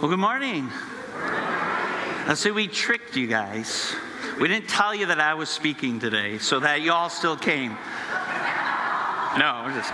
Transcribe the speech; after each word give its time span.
Well, 0.00 0.10
good 0.10 0.18
morning. 0.18 0.68
Let's 2.26 2.40
we 2.50 2.66
tricked 2.66 3.16
you 3.16 3.28
guys. 3.28 3.94
We 4.40 4.48
didn't 4.48 4.68
tell 4.68 4.92
you 4.92 5.06
that 5.06 5.20
I 5.20 5.34
was 5.34 5.48
speaking 5.48 6.00
today, 6.00 6.38
so 6.38 6.58
that 6.58 6.82
you 6.82 6.90
all 6.90 7.08
still 7.08 7.36
came. 7.36 7.70
No, 9.38 9.70
just. 9.72 9.92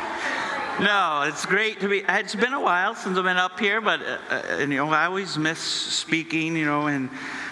No, 0.81 1.25
it's 1.27 1.45
great 1.45 1.81
to 1.81 1.89
be. 1.89 2.03
It's 2.09 2.35
been 2.35 2.55
a 2.55 2.61
while 2.61 2.95
since 2.95 3.19
I've 3.19 3.25
been 3.25 3.37
up 3.37 3.61
here, 3.61 3.83
but 3.83 4.01
uh, 4.01 4.19
uh, 4.31 4.43
and, 4.61 4.73
you 4.73 4.79
know 4.79 4.89
I 4.89 5.05
always 5.05 5.37
miss 5.37 5.59
speaking, 5.59 6.57
you 6.57 6.65
know, 6.65 6.87
and 6.87 7.11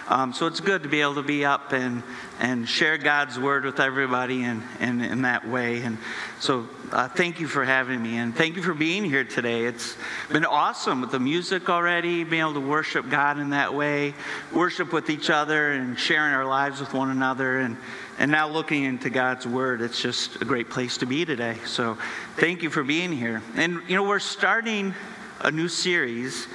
um, 0.09 0.33
so 0.33 0.47
it's 0.47 0.59
good 0.59 0.83
to 0.83 0.89
be 0.89 1.01
able 1.01 1.15
to 1.15 1.23
be 1.23 1.45
up 1.45 1.71
and 1.71 2.03
and 2.39 2.67
share 2.67 2.97
God's 2.97 3.37
word 3.37 3.65
with 3.65 3.79
everybody 3.79 4.43
in, 4.43 4.63
in, 4.79 5.01
in 5.01 5.21
that 5.23 5.47
way. 5.47 5.81
And 5.81 5.97
so 6.39 6.67
uh, 6.91 7.09
thank 7.09 7.39
you 7.39 7.47
for 7.47 7.65
having 7.65 8.01
me 8.01 8.17
and 8.17 8.33
thank 8.33 8.55
you 8.55 8.63
for 8.63 8.73
being 8.73 9.03
here 9.03 9.25
today. 9.25 9.65
It's 9.65 9.97
been 10.31 10.45
awesome 10.45 11.01
with 11.01 11.11
the 11.11 11.19
music 11.19 11.69
already, 11.69 12.23
being 12.23 12.41
able 12.41 12.53
to 12.53 12.61
worship 12.61 13.09
God 13.09 13.39
in 13.39 13.49
that 13.49 13.73
way, 13.73 14.13
worship 14.53 14.93
with 14.93 15.09
each 15.09 15.29
other 15.29 15.73
and 15.73 15.99
sharing 15.99 16.33
our 16.33 16.45
lives 16.45 16.79
with 16.79 16.93
one 16.93 17.09
another. 17.09 17.59
And, 17.59 17.75
and 18.17 18.31
now 18.31 18.47
looking 18.47 18.85
into 18.85 19.09
God's 19.09 19.45
word, 19.45 19.81
it's 19.81 20.01
just 20.01 20.41
a 20.41 20.45
great 20.45 20.69
place 20.69 20.97
to 20.99 21.05
be 21.05 21.25
today. 21.25 21.57
So 21.65 21.97
thank 22.37 22.63
you 22.63 22.69
for 22.69 22.83
being 22.83 23.11
here. 23.11 23.41
And, 23.55 23.81
you 23.89 23.95
know, 23.95 24.03
we're 24.03 24.19
starting 24.19 24.93
a 25.41 25.51
new 25.51 25.67
series 25.67 26.47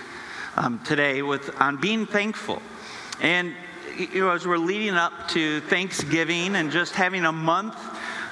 um, 0.57 0.79
today 0.85 1.21
with 1.21 1.61
on 1.61 1.77
being 1.77 2.07
thankful. 2.07 2.63
And 3.21 3.55
you 3.97 4.21
know, 4.21 4.31
as 4.31 4.47
we're 4.47 4.59
leading 4.59 4.95
up 4.95 5.29
to 5.29 5.61
Thanksgiving 5.63 6.57
and 6.57 6.71
just 6.71 6.95
having 6.95 7.25
a 7.25 7.33
month 7.33 7.77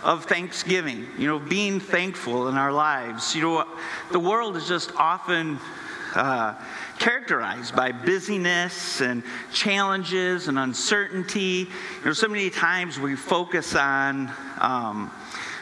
of 0.02 0.24
Thanksgiving, 0.24 1.06
you 1.16 1.28
know, 1.28 1.38
being 1.38 1.78
thankful 1.78 2.48
in 2.48 2.56
our 2.56 2.72
lives. 2.72 3.34
You 3.34 3.42
know, 3.42 3.68
the 4.10 4.18
world 4.18 4.56
is 4.56 4.66
just 4.66 4.92
often 4.96 5.60
uh, 6.14 6.54
characterized 6.98 7.74
by 7.76 7.92
busyness 7.92 9.00
and 9.00 9.22
challenges 9.52 10.48
and 10.48 10.58
uncertainty. 10.58 11.68
You 12.00 12.04
know, 12.04 12.12
so 12.12 12.28
many 12.28 12.50
times 12.50 12.98
we 12.98 13.14
focus 13.14 13.74
on 13.74 14.30
um, 14.60 15.10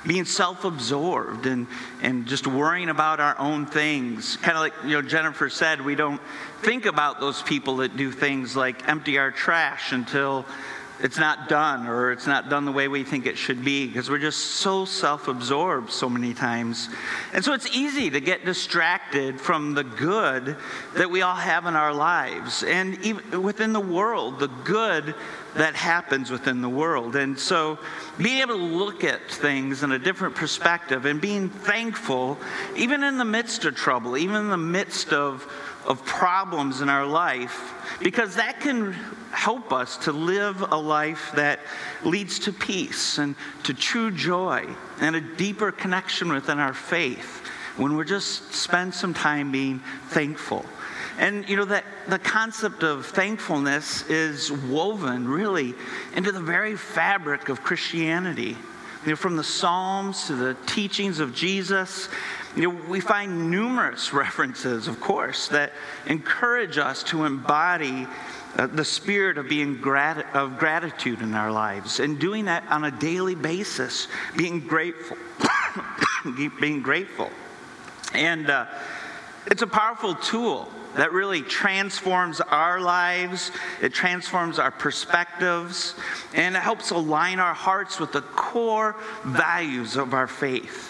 being 0.07 0.25
self-absorbed 0.25 1.47
and, 1.47 1.67
and 2.03 2.27
just 2.27 2.47
worrying 2.47 2.89
about 2.89 3.21
our 3.21 3.39
own 3.39 3.67
things. 3.67 4.37
Kind 4.39 4.57
of 4.57 4.63
like 4.63 4.75
you 4.85 4.91
know 4.91 5.03
Jennifer 5.03 5.49
said, 5.51 5.81
we 5.81 5.95
don't 5.95 6.21
think 6.63 6.87
about 6.87 7.21
those 7.21 7.43
people 7.43 7.79
that 7.79 7.97
do 7.97 8.11
things 8.11 8.57
like 8.57 8.89
empty 8.89 9.19
our 9.19 9.31
trash 9.31 9.93
until 9.93 10.47
it's 11.03 11.19
not 11.19 11.49
done 11.49 11.87
or 11.87 12.13
it's 12.13 12.27
not 12.27 12.49
done 12.49 12.65
the 12.65 12.73
way 12.73 12.89
we 12.89 13.05
think 13.05 13.27
it 13.27 13.39
should 13.39 13.65
be 13.65 13.87
because 13.87 14.11
we're 14.11 14.19
just 14.19 14.39
so 14.39 14.85
self 14.85 15.29
absorbed 15.29 15.91
so 15.91 16.09
many 16.09 16.35
times. 16.35 16.89
And 17.33 17.45
so 17.45 17.53
it's 17.53 17.75
easy 17.75 18.11
to 18.11 18.21
get 18.21 18.45
distracted 18.45 19.41
from 19.41 19.75
the 19.75 19.85
good 19.85 20.57
that 20.95 21.11
we 21.11 21.23
all 21.23 21.35
have 21.35 21.67
in 21.67 21.75
our 21.75 21.93
lives 21.95 22.63
and 22.63 22.99
even 23.05 23.43
within 23.43 23.73
the 23.73 23.81
world, 23.81 24.39
the 24.39 24.49
good 24.49 25.15
that 25.55 25.75
happens 25.75 26.31
within 26.31 26.63
the 26.63 26.69
world. 26.69 27.17
And 27.17 27.39
so 27.39 27.79
being 28.19 28.41
able 28.41 28.57
to 28.57 28.63
look 28.63 29.03
at 29.03 29.29
things 29.31 29.83
in 29.83 29.93
a 29.93 29.99
different 29.99 30.35
perspective 30.35 31.07
and 31.07 31.21
being 31.21 31.49
thankful, 31.49 32.39
even 32.77 33.03
in 33.03 33.19
the 33.19 33.25
midst 33.25 33.65
of 33.65 33.75
trouble, 33.75 34.17
even 34.17 34.37
in 34.37 34.49
the 34.49 34.57
midst 34.57 35.13
of, 35.13 35.51
of 35.87 36.05
problems 36.05 36.81
in 36.81 36.89
our 36.89 37.07
life, 37.07 37.73
because 38.01 38.37
that 38.37 38.61
can 38.61 38.93
help 39.33 39.73
us 39.73 39.97
to 39.97 40.13
live 40.13 40.61
a 40.73 40.77
life 40.77 41.31
that 41.35 41.61
leads 42.05 42.39
to 42.41 42.53
peace 42.53 43.19
and 43.19 43.35
to 43.63 43.73
true 43.73 44.11
joy 44.11 44.67
and 45.01 45.17
a 45.17 45.21
deeper 45.21 45.73
connection 45.73 46.33
within 46.33 46.59
our 46.59 46.75
faith 46.75 47.47
when 47.77 47.97
we're 47.97 48.05
just 48.05 48.53
spend 48.53 48.93
some 48.93 49.15
time 49.15 49.51
being 49.51 49.81
thankful. 50.09 50.65
And 51.19 51.49
you 51.49 51.57
know 51.57 51.65
that 51.67 51.85
the 52.09 52.19
concept 52.19 52.83
of 52.83 53.07
thankfulness 53.07 54.09
is 54.09 54.51
woven 54.51 55.29
really 55.29 55.75
into 56.15 56.33
the 56.33 56.41
very 56.41 56.77
fabric 56.77 57.49
of 57.49 57.63
Christianity. 57.63 58.57
You 59.05 59.11
know, 59.11 59.17
from 59.17 59.37
the 59.37 59.45
Psalms 59.45 60.27
to 60.27 60.35
the 60.35 60.57
teachings 60.67 61.21
of 61.21 61.35
Jesus, 61.35 62.09
you 62.57 62.63
know, 62.63 62.81
we 62.89 63.01
find 63.01 63.51
numerous 63.51 64.13
references, 64.13 64.89
of 64.89 65.01
course, 65.01 65.49
that 65.49 65.73
encourage 66.07 66.79
us 66.79 67.03
to 67.05 67.25
embody 67.25 68.07
uh, 68.57 68.67
the 68.67 68.85
spirit 68.85 69.39
of 69.39 69.49
being 69.49 69.77
grat- 69.77 70.27
of 70.35 70.59
gratitude 70.59 71.21
in 71.23 71.35
our 71.35 71.53
lives 71.53 72.01
and 72.01 72.19
doing 72.19 72.47
that 72.47 72.65
on 72.69 72.85
a 72.85 72.91
daily 72.91 73.37
basis, 73.37 74.09
being 74.37 74.61
grateful, 74.61 75.17
being 76.61 76.83
grateful, 76.83 77.31
and 78.13 78.51
uh, 78.51 78.67
it's 79.47 79.63
a 79.63 79.67
powerful 79.67 80.15
tool 80.17 80.69
that 80.97 81.13
really 81.13 81.43
transforms 81.43 82.41
our 82.41 82.81
lives, 82.81 83.53
it 83.81 83.95
transforms 83.95 84.59
our 84.59 84.73
perspectives, 84.73 85.95
and 86.35 86.57
it 86.57 86.59
helps 86.59 86.91
align 86.91 87.39
our 87.39 87.55
hearts 87.55 88.01
with 88.01 88.13
the 88.13 88.23
core 88.23 88.97
values 89.25 89.97
of 89.97 90.15
our 90.15 90.27
faith. 90.27 90.90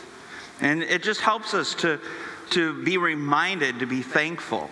And 0.60 0.82
it 0.82 1.03
just 1.03 1.21
helps 1.21 1.54
us 1.54 1.75
to, 1.76 1.98
to 2.50 2.82
be 2.84 2.98
reminded 2.98 3.78
to 3.81 3.87
be 3.87 4.03
thankful. 4.03 4.71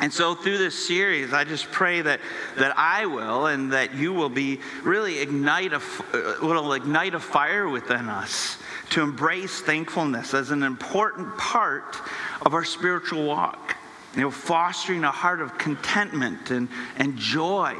And 0.00 0.12
so 0.12 0.34
through 0.34 0.58
this 0.58 0.86
series, 0.86 1.32
I 1.32 1.42
just 1.42 1.72
pray 1.72 2.02
that, 2.02 2.20
that 2.56 2.78
I 2.78 3.06
will 3.06 3.46
and 3.46 3.72
that 3.72 3.94
you 3.94 4.12
will 4.12 4.28
be 4.28 4.60
really 4.84 5.18
ignite 5.18 5.72
a, 5.72 5.80
uh, 6.12 6.34
will 6.40 6.72
ignite 6.72 7.14
a 7.14 7.20
fire 7.20 7.68
within 7.68 8.08
us 8.08 8.58
to 8.90 9.02
embrace 9.02 9.60
thankfulness 9.60 10.34
as 10.34 10.50
an 10.50 10.62
important 10.62 11.36
part 11.36 11.96
of 12.42 12.54
our 12.54 12.64
spiritual 12.64 13.24
walk. 13.24 13.76
You 14.14 14.22
know, 14.22 14.30
fostering 14.30 15.04
a 15.04 15.10
heart 15.10 15.40
of 15.40 15.58
contentment 15.58 16.50
and, 16.50 16.68
and 16.96 17.16
joy, 17.16 17.74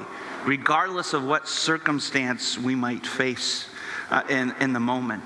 regardless 0.44 1.14
of 1.14 1.24
what 1.24 1.48
circumstance 1.48 2.58
we 2.58 2.74
might 2.74 3.06
face 3.06 3.68
uh, 4.10 4.22
in, 4.28 4.54
in 4.60 4.72
the 4.72 4.80
moment. 4.80 5.22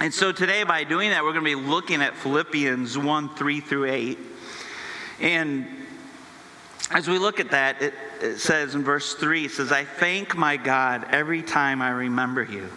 And 0.00 0.14
so 0.14 0.30
today, 0.30 0.62
by 0.62 0.84
doing 0.84 1.10
that, 1.10 1.24
we're 1.24 1.32
going 1.32 1.44
to 1.44 1.56
be 1.56 1.68
looking 1.68 2.02
at 2.02 2.14
Philippians 2.14 2.96
1 2.96 3.34
3 3.34 3.60
through 3.60 3.86
8. 3.86 4.18
And 5.20 5.66
as 6.92 7.08
we 7.08 7.18
look 7.18 7.40
at 7.40 7.50
that, 7.50 7.82
it, 7.82 7.94
it 8.22 8.38
says 8.38 8.76
in 8.76 8.84
verse 8.84 9.14
3, 9.14 9.46
it 9.46 9.50
says, 9.50 9.72
I 9.72 9.84
thank 9.84 10.36
my 10.36 10.56
God 10.56 11.08
every 11.10 11.42
time 11.42 11.82
I 11.82 11.90
remember 11.90 12.44
you. 12.44 12.68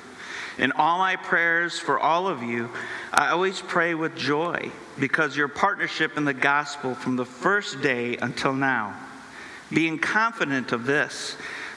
In 0.58 0.72
all 0.72 0.98
my 0.98 1.16
prayers 1.16 1.78
for 1.78 2.00
all 2.00 2.28
of 2.28 2.42
you, 2.42 2.72
I 3.14 3.30
always 3.30 3.62
pray 3.62 3.94
with 3.94 4.18
joy 4.18 4.72
because 5.00 5.38
your 5.38 5.48
partnership 5.48 6.18
in 6.18 6.26
the 6.26 6.34
gospel 6.34 6.96
from 6.96 7.18
the 7.18 7.26
first 7.26 7.82
day 7.82 8.18
until 8.18 8.54
now, 8.54 8.96
being 9.72 10.00
confident 10.00 10.72
of 10.72 10.86
this, 10.88 11.38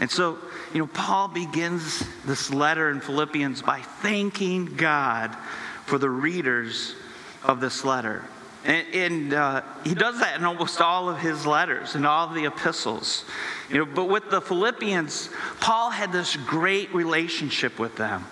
And 0.00 0.10
so, 0.10 0.38
you 0.72 0.80
know, 0.80 0.86
Paul 0.86 1.28
begins 1.28 2.02
this 2.24 2.52
letter 2.52 2.90
in 2.90 3.00
Philippians 3.00 3.60
by 3.62 3.80
thanking 3.80 4.76
God 4.76 5.36
for 5.84 5.98
the 5.98 6.08
readers 6.08 6.94
of 7.44 7.60
this 7.60 7.84
letter. 7.84 8.24
And, 8.64 8.86
and 8.94 9.34
uh, 9.34 9.62
he 9.84 9.94
does 9.94 10.18
that 10.20 10.38
in 10.38 10.44
almost 10.44 10.80
all 10.80 11.08
of 11.10 11.18
his 11.18 11.46
letters 11.46 11.94
and 11.94 12.06
all 12.06 12.28
the 12.28 12.46
epistles. 12.46 13.24
You 13.68 13.78
know, 13.78 13.84
but 13.84 14.06
with 14.06 14.30
the 14.30 14.40
Philippians, 14.40 15.28
Paul 15.60 15.90
had 15.90 16.12
this 16.12 16.34
great 16.36 16.94
relationship 16.94 17.78
with 17.78 17.96
them. 17.96 18.26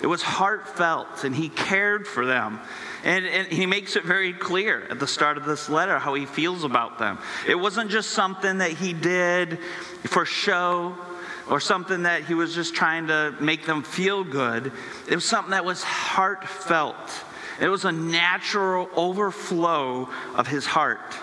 It 0.00 0.06
was 0.06 0.22
heartfelt, 0.22 1.24
and 1.24 1.34
he 1.34 1.48
cared 1.48 2.06
for 2.06 2.24
them. 2.24 2.60
And, 3.04 3.26
and, 3.26 3.46
he 3.48 3.66
makes 3.66 3.96
it 3.96 4.04
very 4.04 4.32
clear 4.32 4.86
at 4.90 4.98
the 4.98 5.06
start 5.06 5.36
of 5.36 5.44
this 5.44 5.68
letter 5.68 5.98
how 5.98 6.14
he 6.14 6.26
feels 6.26 6.64
about 6.64 6.98
them. 6.98 7.18
It 7.46 7.54
wasn't 7.54 7.90
just 7.90 8.10
something 8.10 8.58
that 8.58 8.72
he 8.72 8.92
did 8.92 9.58
for 10.04 10.24
show 10.24 10.96
or 11.48 11.60
something 11.60 12.02
that 12.02 12.24
he 12.24 12.34
was 12.34 12.54
just 12.54 12.74
trying 12.74 13.06
to 13.06 13.34
make 13.40 13.66
them 13.66 13.82
feel 13.82 14.24
good. 14.24 14.72
It 15.08 15.14
was 15.14 15.24
something 15.24 15.52
that 15.52 15.64
was 15.64 15.82
heartfelt. 15.82 16.96
It 17.60 17.68
was 17.68 17.84
a 17.84 17.92
natural 17.92 18.88
overflow 18.94 20.08
of 20.34 20.46
his 20.46 20.66
heart. 20.66 21.14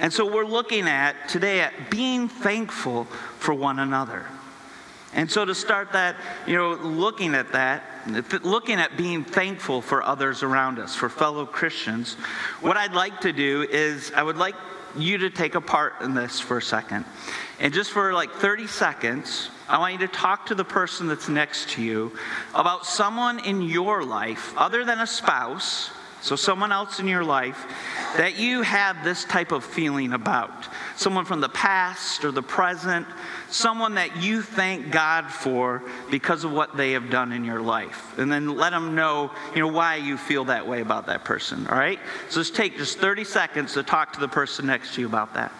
And 0.00 0.12
so 0.12 0.30
we're 0.30 0.44
looking 0.44 0.88
at 0.88 1.28
today 1.28 1.60
at 1.60 1.90
being 1.90 2.28
thankful 2.28 3.04
for 3.38 3.54
one 3.54 3.78
another. 3.78 4.26
And 5.14 5.30
so 5.30 5.44
to 5.44 5.54
start 5.54 5.92
that, 5.92 6.16
you 6.46 6.54
know, 6.54 6.72
looking 6.74 7.34
at 7.34 7.52
that, 7.52 7.84
looking 8.42 8.76
at 8.76 8.96
being 8.96 9.24
thankful 9.24 9.82
for 9.82 10.02
others 10.02 10.42
around 10.42 10.78
us, 10.78 10.94
for 10.94 11.08
fellow 11.08 11.44
Christians, 11.44 12.14
what 12.60 12.76
I'd 12.76 12.94
like 12.94 13.20
to 13.20 13.32
do 13.32 13.62
is 13.62 14.10
I 14.14 14.22
would 14.22 14.38
like 14.38 14.54
you 14.96 15.18
to 15.18 15.30
take 15.30 15.54
a 15.54 15.60
part 15.60 16.00
in 16.00 16.14
this 16.14 16.40
for 16.40 16.58
a 16.58 16.62
second. 16.62 17.04
And 17.60 17.72
just 17.72 17.90
for 17.90 18.12
like 18.12 18.32
30 18.32 18.66
seconds, 18.66 19.50
I 19.68 19.78
want 19.78 19.92
you 19.94 20.06
to 20.06 20.08
talk 20.08 20.46
to 20.46 20.54
the 20.54 20.64
person 20.64 21.08
that's 21.08 21.28
next 21.28 21.70
to 21.70 21.82
you 21.82 22.12
about 22.54 22.86
someone 22.86 23.38
in 23.38 23.62
your 23.62 24.04
life, 24.04 24.52
other 24.56 24.84
than 24.84 24.98
a 25.00 25.06
spouse, 25.06 25.90
so 26.22 26.36
someone 26.36 26.70
else 26.70 27.00
in 27.00 27.08
your 27.08 27.24
life, 27.24 27.66
that 28.16 28.38
you 28.38 28.62
have 28.62 29.04
this 29.04 29.24
type 29.24 29.50
of 29.50 29.64
feeling 29.64 30.12
about. 30.12 30.68
Someone 30.96 31.24
from 31.24 31.40
the 31.40 31.48
past 31.48 32.24
or 32.24 32.30
the 32.30 32.42
present, 32.42 33.06
someone 33.50 33.96
that 33.96 34.22
you 34.22 34.40
thank 34.40 34.92
God 34.92 35.30
for 35.30 35.82
because 36.10 36.44
of 36.44 36.52
what 36.52 36.76
they 36.76 36.92
have 36.92 37.10
done 37.10 37.32
in 37.32 37.44
your 37.44 37.60
life. 37.60 38.16
And 38.18 38.30
then 38.30 38.56
let 38.56 38.70
them 38.70 38.94
know, 38.94 39.32
you 39.54 39.60
know, 39.60 39.68
why 39.68 39.96
you 39.96 40.16
feel 40.16 40.44
that 40.44 40.66
way 40.66 40.80
about 40.80 41.06
that 41.06 41.24
person, 41.24 41.66
all 41.66 41.76
right? 41.76 41.98
So 42.28 42.40
just 42.40 42.54
take 42.54 42.76
just 42.76 42.98
30 42.98 43.24
seconds 43.24 43.74
to 43.74 43.82
talk 43.82 44.12
to 44.12 44.20
the 44.20 44.28
person 44.28 44.66
next 44.66 44.94
to 44.94 45.00
you 45.00 45.08
about 45.08 45.34
that. 45.34 45.52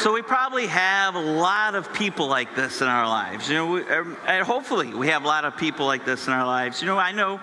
So 0.00 0.14
we 0.14 0.22
probably 0.22 0.66
have 0.66 1.09
a 1.20 1.32
lot 1.32 1.74
of 1.74 1.92
people 1.92 2.26
like 2.28 2.54
this 2.54 2.80
in 2.80 2.88
our 2.88 3.06
lives. 3.06 3.48
You 3.48 3.54
know, 3.54 3.66
we, 3.72 3.82
um, 3.82 4.16
and 4.26 4.44
hopefully 4.44 4.94
we 4.94 5.08
have 5.08 5.24
a 5.24 5.26
lot 5.26 5.44
of 5.44 5.56
people 5.56 5.84
like 5.84 6.06
this 6.06 6.26
in 6.26 6.32
our 6.32 6.46
lives. 6.46 6.80
You 6.80 6.86
know, 6.86 6.96
I 6.96 7.12
know 7.12 7.38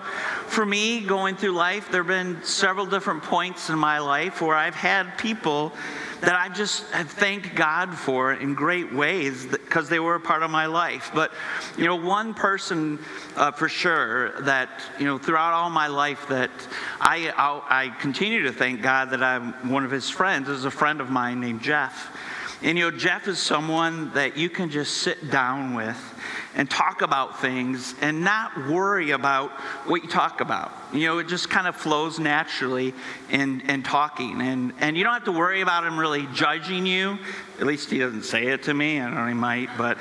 for 0.46 0.66
me 0.66 1.00
going 1.00 1.36
through 1.36 1.52
life, 1.52 1.88
there 1.92 2.02
have 2.02 2.08
been 2.08 2.42
several 2.42 2.86
different 2.86 3.22
points 3.22 3.70
in 3.70 3.78
my 3.78 4.00
life 4.00 4.42
where 4.42 4.56
I've 4.56 4.74
had 4.74 5.16
people 5.16 5.72
that 6.20 6.34
I 6.34 6.48
just 6.48 6.90
have 6.90 7.08
thanked 7.08 7.54
God 7.54 7.94
for 7.94 8.32
in 8.32 8.54
great 8.54 8.92
ways 8.92 9.46
because 9.46 9.88
they 9.88 10.00
were 10.00 10.16
a 10.16 10.20
part 10.20 10.42
of 10.42 10.50
my 10.50 10.66
life. 10.66 11.12
But, 11.14 11.32
you 11.76 11.84
know, 11.84 11.94
one 11.94 12.34
person 12.34 12.98
uh, 13.36 13.52
for 13.52 13.68
sure 13.68 14.40
that, 14.40 14.68
you 14.98 15.06
know, 15.06 15.18
throughout 15.18 15.52
all 15.52 15.70
my 15.70 15.86
life 15.86 16.26
that 16.28 16.50
I, 17.00 17.32
I, 17.36 17.84
I 17.84 17.88
continue 18.00 18.42
to 18.42 18.52
thank 18.52 18.82
God 18.82 19.10
that 19.10 19.22
I'm 19.22 19.52
one 19.70 19.84
of 19.84 19.92
his 19.92 20.10
friends 20.10 20.48
is 20.48 20.64
a 20.64 20.70
friend 20.72 21.00
of 21.00 21.08
mine 21.08 21.38
named 21.38 21.62
Jeff. 21.62 22.10
And 22.62 22.76
you 22.76 22.90
know, 22.90 22.96
Jeff 22.96 23.28
is 23.28 23.38
someone 23.38 24.12
that 24.14 24.36
you 24.36 24.50
can 24.50 24.70
just 24.70 24.98
sit 24.98 25.30
down 25.30 25.74
with 25.74 25.96
and 26.56 26.68
talk 26.68 27.02
about 27.02 27.40
things 27.40 27.94
and 28.00 28.24
not 28.24 28.68
worry 28.68 29.12
about 29.12 29.52
what 29.86 30.02
you 30.02 30.08
talk 30.08 30.40
about. 30.40 30.72
You 30.92 31.06
know, 31.06 31.18
it 31.18 31.28
just 31.28 31.48
kind 31.48 31.68
of 31.68 31.76
flows 31.76 32.18
naturally 32.18 32.94
in, 33.30 33.60
in 33.62 33.84
talking. 33.84 34.40
And, 34.40 34.72
and 34.80 34.96
you 34.96 35.04
don't 35.04 35.12
have 35.12 35.24
to 35.24 35.32
worry 35.32 35.60
about 35.60 35.86
him 35.86 35.98
really 35.98 36.26
judging 36.34 36.84
you. 36.84 37.18
At 37.60 37.66
least 37.66 37.90
he 37.90 37.98
doesn't 37.98 38.24
say 38.24 38.48
it 38.48 38.64
to 38.64 38.74
me. 38.74 39.00
I 39.00 39.04
don't 39.04 39.14
know, 39.14 39.26
he 39.26 39.34
might, 39.34 39.68
but. 39.78 39.98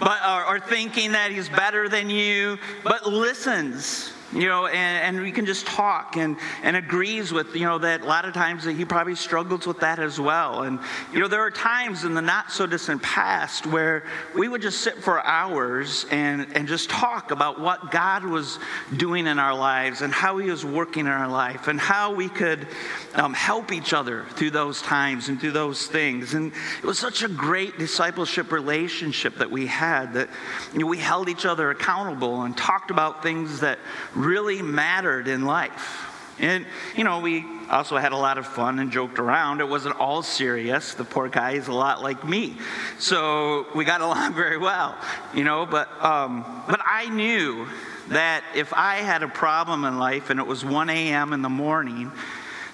But, 0.00 0.18
or, 0.26 0.56
or 0.56 0.60
thinking 0.60 1.12
that 1.12 1.30
he's 1.30 1.48
better 1.48 1.88
than 1.88 2.10
you, 2.10 2.58
but 2.82 3.06
listens 3.06 4.12
you 4.32 4.48
know, 4.48 4.66
and, 4.66 5.16
and 5.16 5.22
we 5.24 5.32
can 5.32 5.46
just 5.46 5.66
talk 5.66 6.16
and, 6.16 6.36
and 6.62 6.76
agrees 6.76 7.32
with, 7.32 7.54
you 7.54 7.66
know, 7.66 7.78
that 7.78 8.00
a 8.00 8.06
lot 8.06 8.24
of 8.24 8.32
times 8.32 8.64
that 8.64 8.72
he 8.72 8.84
probably 8.84 9.14
struggles 9.14 9.66
with 9.66 9.80
that 9.80 9.98
as 9.98 10.18
well. 10.18 10.62
And, 10.62 10.78
you 11.12 11.20
know, 11.20 11.28
there 11.28 11.40
are 11.40 11.50
times 11.50 12.04
in 12.04 12.14
the 12.14 12.22
not 12.22 12.50
so 12.50 12.66
distant 12.66 13.02
past 13.02 13.66
where 13.66 14.04
we 14.34 14.48
would 14.48 14.62
just 14.62 14.80
sit 14.80 14.96
for 15.02 15.24
hours 15.24 16.06
and, 16.10 16.46
and 16.54 16.66
just 16.66 16.88
talk 16.88 17.30
about 17.30 17.60
what 17.60 17.90
God 17.90 18.24
was 18.24 18.58
doing 18.96 19.26
in 19.26 19.38
our 19.38 19.54
lives 19.54 20.00
and 20.00 20.12
how 20.12 20.38
he 20.38 20.50
was 20.50 20.64
working 20.64 21.06
in 21.06 21.12
our 21.12 21.28
life 21.28 21.68
and 21.68 21.78
how 21.78 22.14
we 22.14 22.28
could 22.28 22.66
um, 23.14 23.34
help 23.34 23.72
each 23.72 23.92
other 23.92 24.24
through 24.30 24.50
those 24.50 24.80
times 24.82 25.28
and 25.28 25.40
through 25.40 25.52
those 25.52 25.86
things. 25.86 26.34
And 26.34 26.52
it 26.82 26.86
was 26.86 26.98
such 26.98 27.22
a 27.22 27.28
great 27.28 27.78
discipleship 27.78 28.50
relationship 28.50 29.36
that 29.36 29.50
we 29.50 29.66
had 29.66 30.14
that, 30.14 30.30
you 30.72 30.78
know, 30.78 30.86
we 30.86 30.98
held 30.98 31.28
each 31.28 31.44
other 31.44 31.70
accountable 31.70 32.42
and 32.42 32.56
talked 32.56 32.90
about 32.90 33.22
things 33.22 33.60
that 33.60 33.78
really 34.24 34.62
mattered 34.62 35.28
in 35.28 35.44
life. 35.44 36.08
And, 36.38 36.66
you 36.96 37.04
know, 37.04 37.20
we 37.20 37.44
also 37.70 37.96
had 37.96 38.12
a 38.12 38.16
lot 38.16 38.38
of 38.38 38.46
fun 38.46 38.78
and 38.78 38.90
joked 38.90 39.18
around. 39.18 39.60
It 39.60 39.68
wasn't 39.68 39.98
all 40.00 40.22
serious. 40.22 40.94
The 40.94 41.04
poor 41.04 41.28
guy 41.28 41.52
is 41.52 41.68
a 41.68 41.72
lot 41.72 42.02
like 42.02 42.26
me. 42.26 42.56
So 42.98 43.66
we 43.74 43.84
got 43.84 44.00
along 44.02 44.34
very 44.34 44.58
well, 44.58 44.96
you 45.34 45.44
know, 45.44 45.66
but, 45.66 45.88
um, 46.02 46.44
but 46.68 46.80
I 46.84 47.08
knew 47.08 47.66
that 48.08 48.44
if 48.54 48.72
I 48.72 48.96
had 48.96 49.22
a 49.22 49.28
problem 49.28 49.84
in 49.84 49.98
life 49.98 50.30
and 50.30 50.40
it 50.40 50.46
was 50.46 50.64
1 50.64 50.90
a.m. 50.90 51.32
in 51.32 51.42
the 51.42 51.48
morning, 51.48 52.10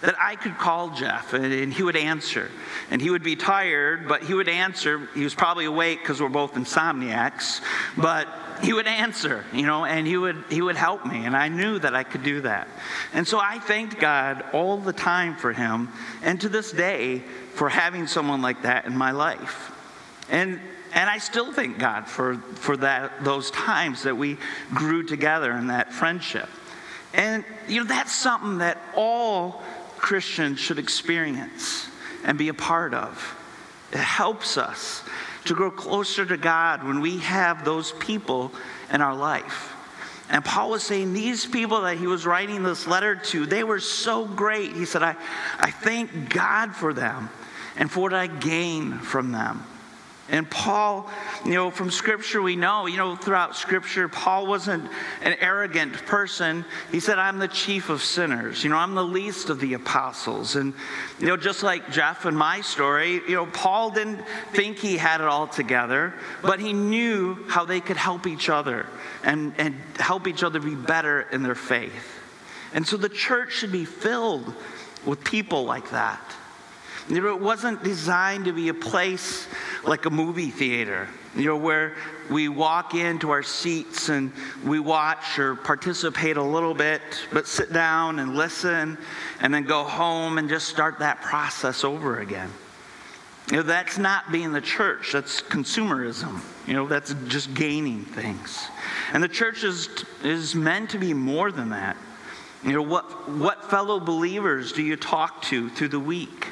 that 0.00 0.14
I 0.20 0.36
could 0.36 0.56
call 0.56 0.90
Jeff 0.90 1.34
and, 1.34 1.52
and, 1.52 1.72
he 1.72 1.82
would 1.82 1.96
answer. 1.96 2.50
And 2.90 3.02
he 3.02 3.10
would 3.10 3.24
be 3.24 3.34
tired, 3.34 4.06
but 4.06 4.22
he 4.22 4.32
would 4.32 4.48
answer. 4.48 5.08
He 5.14 5.24
was 5.24 5.34
probably 5.34 5.64
awake 5.64 6.00
because 6.00 6.20
we're 6.20 6.28
both 6.28 6.54
insomniacs, 6.54 7.60
but 7.96 8.28
he 8.62 8.72
would 8.72 8.86
answer, 8.86 9.44
you 9.52 9.66
know, 9.66 9.84
and 9.84 10.06
he 10.06 10.16
would 10.16 10.44
he 10.50 10.62
would 10.62 10.76
help 10.76 11.06
me, 11.06 11.24
and 11.24 11.36
I 11.36 11.48
knew 11.48 11.78
that 11.78 11.94
I 11.94 12.02
could 12.02 12.22
do 12.22 12.40
that. 12.42 12.68
And 13.12 13.26
so 13.26 13.38
I 13.38 13.58
thanked 13.58 13.98
God 13.98 14.44
all 14.52 14.78
the 14.78 14.92
time 14.92 15.36
for 15.36 15.52
him, 15.52 15.88
and 16.22 16.40
to 16.40 16.48
this 16.48 16.72
day 16.72 17.20
for 17.54 17.68
having 17.68 18.06
someone 18.06 18.42
like 18.42 18.62
that 18.62 18.86
in 18.86 18.96
my 18.96 19.12
life. 19.12 19.72
And 20.30 20.60
and 20.92 21.10
I 21.10 21.18
still 21.18 21.52
thank 21.52 21.78
God 21.78 22.06
for, 22.06 22.36
for 22.36 22.76
that 22.78 23.24
those 23.24 23.50
times 23.50 24.04
that 24.04 24.16
we 24.16 24.38
grew 24.74 25.02
together 25.02 25.52
in 25.52 25.68
that 25.68 25.92
friendship. 25.92 26.48
And 27.14 27.44
you 27.68 27.80
know, 27.80 27.86
that's 27.86 28.12
something 28.12 28.58
that 28.58 28.78
all 28.94 29.62
Christians 29.98 30.58
should 30.58 30.78
experience 30.78 31.88
and 32.24 32.38
be 32.38 32.48
a 32.48 32.54
part 32.54 32.94
of. 32.94 33.34
It 33.92 33.98
helps 33.98 34.58
us 34.58 35.02
to 35.48 35.54
grow 35.54 35.70
closer 35.70 36.24
to 36.24 36.36
God 36.36 36.84
when 36.84 37.00
we 37.00 37.18
have 37.18 37.64
those 37.64 37.92
people 37.92 38.52
in 38.92 39.00
our 39.00 39.14
life. 39.14 39.74
And 40.30 40.44
Paul 40.44 40.70
was 40.70 40.82
saying 40.82 41.14
these 41.14 41.46
people 41.46 41.82
that 41.82 41.96
he 41.96 42.06
was 42.06 42.26
writing 42.26 42.62
this 42.62 42.86
letter 42.86 43.16
to, 43.16 43.46
they 43.46 43.64
were 43.64 43.80
so 43.80 44.26
great. 44.26 44.74
He 44.74 44.84
said, 44.84 45.02
I, 45.02 45.16
I 45.58 45.70
thank 45.70 46.28
God 46.28 46.74
for 46.74 46.92
them 46.92 47.30
and 47.76 47.90
for 47.90 48.00
what 48.00 48.14
I 48.14 48.26
gain 48.26 48.98
from 48.98 49.32
them. 49.32 49.64
And 50.30 50.50
Paul, 50.50 51.10
you 51.46 51.54
know, 51.54 51.70
from 51.70 51.90
Scripture 51.90 52.42
we 52.42 52.54
know, 52.54 52.86
you 52.86 52.98
know, 52.98 53.16
throughout 53.16 53.56
Scripture, 53.56 54.08
Paul 54.08 54.46
wasn't 54.46 54.84
an 55.22 55.36
arrogant 55.40 55.94
person. 56.04 56.66
He 56.92 57.00
said, 57.00 57.18
I'm 57.18 57.38
the 57.38 57.48
chief 57.48 57.88
of 57.88 58.02
sinners. 58.02 58.62
You 58.62 58.68
know, 58.68 58.76
I'm 58.76 58.94
the 58.94 59.04
least 59.04 59.48
of 59.48 59.58
the 59.58 59.72
apostles. 59.72 60.56
And, 60.56 60.74
you 61.18 61.26
know, 61.26 61.38
just 61.38 61.62
like 61.62 61.90
Jeff 61.90 62.26
and 62.26 62.36
my 62.36 62.60
story, 62.60 63.22
you 63.26 63.36
know, 63.36 63.46
Paul 63.46 63.90
didn't 63.90 64.20
think 64.52 64.78
he 64.78 64.98
had 64.98 65.22
it 65.22 65.26
all 65.26 65.46
together, 65.46 66.12
but 66.42 66.60
he 66.60 66.74
knew 66.74 67.46
how 67.48 67.64
they 67.64 67.80
could 67.80 67.96
help 67.96 68.26
each 68.26 68.50
other 68.50 68.84
and, 69.24 69.54
and 69.56 69.74
help 69.96 70.28
each 70.28 70.42
other 70.42 70.60
be 70.60 70.74
better 70.74 71.22
in 71.32 71.42
their 71.42 71.54
faith. 71.54 72.20
And 72.74 72.86
so 72.86 72.98
the 72.98 73.08
church 73.08 73.54
should 73.54 73.72
be 73.72 73.86
filled 73.86 74.54
with 75.06 75.24
people 75.24 75.64
like 75.64 75.90
that. 75.90 76.20
You 77.08 77.22
know, 77.22 77.28
it 77.28 77.40
wasn't 77.40 77.82
designed 77.82 78.44
to 78.44 78.52
be 78.52 78.68
a 78.68 78.74
place 78.74 79.46
like 79.84 80.06
a 80.06 80.10
movie 80.10 80.50
theater, 80.50 81.08
you 81.36 81.46
know, 81.46 81.56
where 81.56 81.94
we 82.30 82.48
walk 82.48 82.94
into 82.94 83.30
our 83.30 83.42
seats 83.42 84.08
and 84.08 84.32
we 84.64 84.80
watch 84.80 85.38
or 85.38 85.54
participate 85.54 86.36
a 86.36 86.42
little 86.42 86.74
bit, 86.74 87.00
but 87.32 87.46
sit 87.46 87.72
down 87.72 88.18
and 88.18 88.34
listen 88.34 88.98
and 89.40 89.54
then 89.54 89.64
go 89.64 89.84
home 89.84 90.38
and 90.38 90.48
just 90.48 90.68
start 90.68 90.98
that 90.98 91.22
process 91.22 91.84
over 91.84 92.20
again. 92.20 92.50
You 93.50 93.58
know, 93.58 93.62
that's 93.62 93.96
not 93.96 94.30
being 94.30 94.52
the 94.52 94.60
church, 94.60 95.12
that's 95.12 95.40
consumerism. 95.40 96.40
You 96.66 96.74
know, 96.74 96.86
that's 96.86 97.14
just 97.28 97.54
gaining 97.54 98.04
things. 98.04 98.68
And 99.14 99.22
the 99.22 99.28
church 99.28 99.64
is, 99.64 99.88
is 100.22 100.54
meant 100.54 100.90
to 100.90 100.98
be 100.98 101.14
more 101.14 101.50
than 101.50 101.70
that. 101.70 101.96
You 102.62 102.72
know, 102.72 102.82
what, 102.82 103.30
what 103.30 103.70
fellow 103.70 104.00
believers 104.00 104.72
do 104.72 104.82
you 104.82 104.96
talk 104.96 105.42
to 105.42 105.70
through 105.70 105.88
the 105.88 106.00
week? 106.00 106.48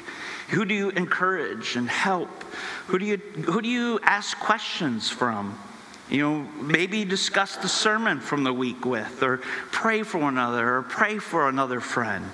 Who 0.49 0.65
do 0.65 0.73
you 0.73 0.89
encourage 0.89 1.75
and 1.75 1.89
help? 1.89 2.43
Who 2.87 2.99
do 2.99 3.05
you, 3.05 3.17
who 3.17 3.61
do 3.61 3.67
you 3.67 3.99
ask 4.03 4.39
questions 4.39 5.09
from? 5.09 5.59
You 6.09 6.21
know, 6.21 6.39
maybe 6.61 7.03
discuss 7.03 7.57
the 7.57 7.67
sermon 7.67 8.21
from 8.21 8.45
the 8.45 8.53
week 8.53 8.85
with, 8.85 9.21
or 9.21 9.39
pray 9.71 10.03
for 10.03 10.19
one 10.19 10.35
another, 10.35 10.77
or 10.77 10.83
pray 10.83 11.17
for 11.17 11.49
another 11.49 11.81
friend. 11.81 12.25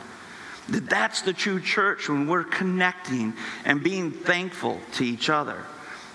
That 0.70 0.90
that's 0.90 1.24
the 1.24 1.34
true 1.34 1.60
church 1.60 2.08
when 2.08 2.28
we're 2.28 2.44
connecting 2.44 3.34
and 3.66 3.84
being 3.84 4.12
thankful 4.12 4.80
to 4.94 5.04
each 5.04 5.30
other. 5.30 5.66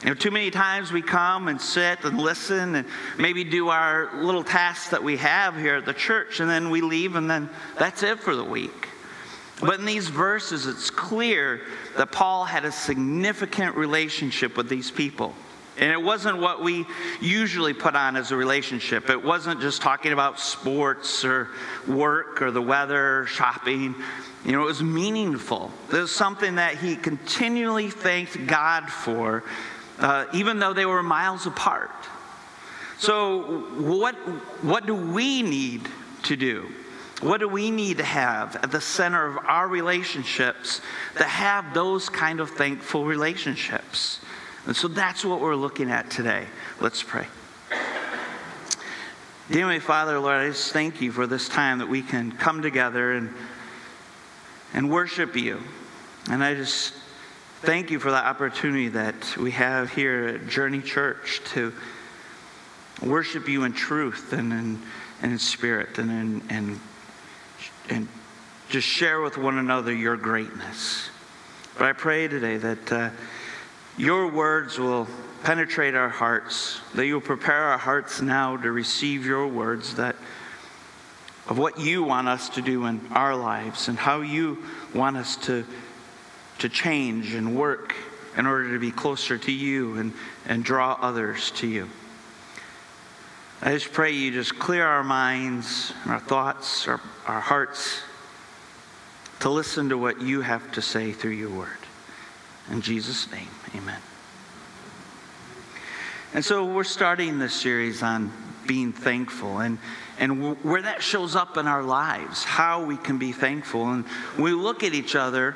You 0.03 0.11
know, 0.11 0.15
too 0.15 0.31
many 0.31 0.53
times 0.53 0.93
we 0.93 1.03
come 1.03 1.49
and 1.49 1.61
sit 1.61 2.05
and 2.05 2.21
listen 2.21 2.77
and 2.77 2.87
maybe 3.19 3.43
do 3.43 3.69
our 3.71 4.23
little 4.23 4.45
tasks 4.45 4.91
that 4.91 5.03
we 5.03 5.17
have 5.17 5.57
here 5.57 5.77
at 5.77 5.85
the 5.85 5.93
church, 5.93 6.39
and 6.39 6.49
then 6.49 6.71
we 6.71 6.81
leave, 6.81 7.17
and 7.17 7.29
then 7.29 7.51
that's 7.77 8.05
it 8.05 8.21
for 8.21 8.37
the 8.37 8.45
week. 8.45 8.88
But 9.61 9.81
in 9.81 9.87
these 9.87 10.09
verses, 10.09 10.67
it's 10.67 10.91
clear 10.91 11.63
that 11.97 12.13
Paul 12.13 12.45
had 12.45 12.65
a 12.65 12.73
significant 12.73 13.77
relationship 13.77 14.57
with 14.57 14.69
these 14.69 14.91
people. 14.91 15.35
And 15.79 15.93
it 15.93 16.03
wasn't 16.03 16.39
what 16.39 16.63
we 16.63 16.87
usually 17.21 17.73
put 17.73 17.95
on 17.95 18.17
as 18.17 18.33
a 18.33 18.37
relationship. 18.37 19.11
It 19.11 19.23
wasn't 19.23 19.61
just 19.61 19.81
talking 19.81 20.13
about 20.13 20.41
sports 20.41 21.25
or 21.25 21.49
work 21.87 22.43
or 22.43 22.51
the 22.51 22.63
weather 22.63 23.21
or 23.21 23.27
shopping. 23.27 23.95
You 24.45 24.53
know, 24.53 24.63
it 24.63 24.67
was 24.67 24.83
meaningful. 24.83 25.71
It 25.89 25.95
was 25.95 26.11
something 26.11 26.57
that 26.57 26.79
he 26.79 26.97
continually 26.97 27.91
thanked 27.91 28.47
God 28.47 28.91
for, 28.91 29.45
uh, 30.01 30.27
even 30.33 30.59
though 30.59 30.73
they 30.73 30.87
were 30.87 31.03
miles 31.03 31.47
apart. 31.47 31.91
So, 32.99 33.61
what, 33.79 34.17
what 34.65 34.85
do 34.85 34.95
we 34.95 35.43
need 35.43 35.89
to 36.25 36.35
do? 36.35 36.69
What 37.21 37.41
do 37.41 37.49
we 37.49 37.73
need 37.73 37.99
to 37.99 38.05
have 38.05 38.55
at 38.57 38.71
the 38.71 38.81
center 38.81 39.27
of 39.27 39.39
our 39.45 39.67
relationships 39.67 40.81
to 41.17 41.25
have 41.25 41.75
those 41.75 42.09
kind 42.09 42.39
of 42.39 42.51
thankful 42.51 43.05
relationships? 43.05 44.21
And 44.67 44.77
so 44.77 44.87
that's 44.87 45.25
what 45.25 45.41
we're 45.41 45.57
looking 45.57 45.91
at 45.91 46.11
today. 46.11 46.47
Let's 46.81 47.03
pray. 47.03 47.27
Dear 49.51 49.67
my 49.67 49.81
Father, 49.81 50.21
Lord, 50.21 50.37
I 50.37 50.49
just 50.49 50.73
thank 50.73 51.01
you 51.01 51.11
for 51.11 51.27
this 51.27 51.49
time 51.49 51.79
that 51.79 51.89
we 51.89 52.03
can 52.03 52.31
come 52.33 52.63
together 52.63 53.13
and, 53.13 53.35
and 54.73 54.91
worship 54.91 55.35
you. 55.35 55.61
And 56.31 56.45
I 56.45 56.55
just 56.55 56.95
thank 57.63 57.91
you 57.91 57.99
for 57.99 58.11
the 58.13 58.25
opportunity 58.25 58.89
that 58.89 59.37
we 59.37 59.51
have 59.53 59.93
here 59.93 60.27
at 60.27 60.49
Journey 60.49 60.83
Church 60.83 61.41
to 61.55 61.73
worship 63.03 63.49
you 63.49 63.65
in 63.65 63.73
truth 63.73 64.33
and 64.33 64.53
in, 64.53 64.83
and 65.23 65.33
in 65.33 65.39
spirit 65.39 65.99
and, 65.99 66.11
in, 66.11 66.43
and, 66.51 66.81
and 67.89 68.09
just 68.69 68.87
share 68.87 69.21
with 69.21 69.39
one 69.39 69.59
another 69.59 69.95
your 69.95 70.17
greatness. 70.17 71.11
But 71.77 71.87
I 71.87 71.93
pray 71.93 72.29
today 72.29 72.57
that. 72.57 72.93
Uh, 72.93 73.11
your 73.99 74.29
words 74.29 74.79
will 74.79 75.09
penetrate 75.43 75.97
our 75.97 76.09
hearts, 76.09 76.81
that 76.95 77.05
you 77.05 77.15
will 77.15 77.21
prepare 77.21 77.65
our 77.65 77.79
hearts 77.79 78.23
now 78.23 78.57
to 78.57 78.71
receive 78.71 79.27
your 79.27 79.49
words 79.49 79.97
that 79.97 80.15
of 81.49 81.59
what 81.59 81.81
you 81.81 82.05
want 82.05 82.29
us 82.29 82.49
to 82.51 82.63
do 82.63 82.87
in 82.87 83.01
our 83.11 83.35
lives 83.35 83.89
and 83.89 83.99
how 83.99 84.21
you 84.21 84.63
want 84.95 85.17
us 85.17 85.35
to, 85.35 85.65
to 86.59 86.69
change 86.69 87.35
and 87.35 87.57
work 87.57 87.97
in 88.37 88.47
order 88.47 88.71
to 88.71 88.79
be 88.79 88.93
closer 88.93 89.37
to 89.37 89.51
you 89.51 89.97
and, 89.97 90.13
and 90.47 90.63
draw 90.63 90.97
others 91.01 91.51
to 91.51 91.67
you. 91.67 91.89
I 93.63 93.73
just 93.73 93.93
pray 93.93 94.13
you 94.13 94.31
just 94.31 94.61
clear 94.61 94.87
our 94.87 95.03
minds, 95.03 95.93
our 96.07 96.21
thoughts, 96.21 96.87
our, 96.87 97.01
our 97.29 97.41
hearts 97.41 98.01
to 99.41 99.51
listen 99.51 99.91
to 99.91 99.99
what 99.99 100.21
you 100.21 100.41
have 100.41 100.73
to 100.73 100.83
say 100.83 101.13
through 101.13 101.33
your 101.33 101.51
word. 101.51 101.79
In 102.71 102.81
Jesus' 102.81 103.31
name, 103.31 103.49
amen. 103.77 104.01
And 106.35 106.45
so 106.45 106.65
we're 106.65 106.85
starting 106.85 107.39
this 107.39 107.55
series 107.55 108.03
on 108.03 108.33
being 108.67 108.93
thankful 108.93 109.61
and, 109.61 109.79
and 110.19 110.63
where 110.63 110.83
that 110.83 111.03
shows 111.03 111.37
up 111.37 111.57
in 111.57 111.67
our 111.67 111.83
lives, 111.83 112.45
how 112.45 112.85
we 112.85 112.97
can 112.97 113.19
be 113.19 113.33
thankful. 113.33 113.89
And 113.91 114.05
we 114.39 114.53
look 114.53 114.83
at 114.83 114.93
each 114.93 115.15
other, 115.15 115.55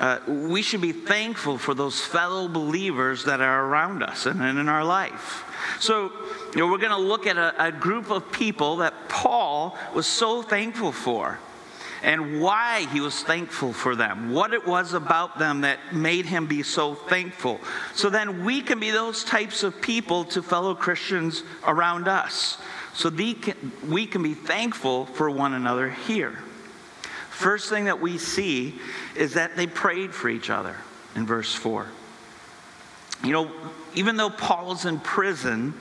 uh, 0.00 0.18
we 0.26 0.62
should 0.62 0.80
be 0.80 0.92
thankful 0.92 1.58
for 1.58 1.74
those 1.74 2.00
fellow 2.00 2.48
believers 2.48 3.24
that 3.24 3.42
are 3.42 3.66
around 3.66 4.02
us 4.02 4.24
and, 4.24 4.40
and 4.40 4.58
in 4.58 4.66
our 4.66 4.84
life. 4.84 5.44
So, 5.78 6.10
you 6.54 6.60
know, 6.60 6.66
we're 6.68 6.78
going 6.78 6.90
to 6.90 6.96
look 6.96 7.26
at 7.26 7.36
a, 7.36 7.66
a 7.66 7.70
group 7.70 8.10
of 8.10 8.32
people 8.32 8.76
that 8.76 8.94
Paul 9.10 9.76
was 9.94 10.06
so 10.06 10.40
thankful 10.40 10.90
for 10.90 11.38
and 12.02 12.40
why 12.40 12.86
he 12.92 13.02
was 13.02 13.22
thankful 13.22 13.74
for 13.74 13.94
them, 13.94 14.32
what 14.32 14.54
it 14.54 14.66
was 14.66 14.94
about 14.94 15.38
them 15.38 15.60
that 15.60 15.78
made 15.92 16.24
him 16.24 16.46
be 16.46 16.62
so 16.62 16.94
thankful. 16.94 17.60
So 17.94 18.08
then 18.08 18.42
we 18.42 18.62
can 18.62 18.80
be 18.80 18.90
those 18.90 19.22
types 19.22 19.62
of 19.62 19.82
people 19.82 20.24
to 20.24 20.42
fellow 20.42 20.74
Christians 20.74 21.42
around 21.66 22.08
us. 22.08 22.56
So 22.94 23.10
we 23.10 24.06
can 24.06 24.22
be 24.22 24.32
thankful 24.32 25.04
for 25.06 25.30
one 25.30 25.52
another 25.52 25.90
here. 25.90 26.38
First 27.40 27.70
thing 27.70 27.86
that 27.86 28.02
we 28.02 28.18
see 28.18 28.74
is 29.16 29.32
that 29.32 29.56
they 29.56 29.66
prayed 29.66 30.12
for 30.12 30.28
each 30.28 30.50
other 30.50 30.76
in 31.16 31.24
verse 31.24 31.54
4. 31.54 31.86
You 33.24 33.32
know, 33.32 33.50
even 33.94 34.18
though 34.18 34.28
Paul's 34.28 34.84
in 34.84 35.00
prison 35.00 35.72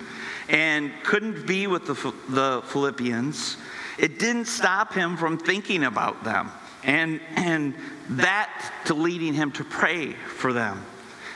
and 0.47 0.89
couldn't 1.03 1.45
be 1.45 1.67
with 1.67 1.85
the, 1.85 2.13
the 2.29 2.61
Philippians, 2.67 3.57
it 3.97 4.19
didn't 4.19 4.45
stop 4.45 4.93
him 4.93 5.17
from 5.17 5.37
thinking 5.37 5.83
about 5.83 6.23
them 6.23 6.49
and, 6.85 7.19
and 7.35 7.75
that 8.11 8.71
to 8.85 8.93
leading 8.93 9.33
him 9.33 9.51
to 9.51 9.65
pray 9.65 10.13
for 10.13 10.53
them. 10.53 10.85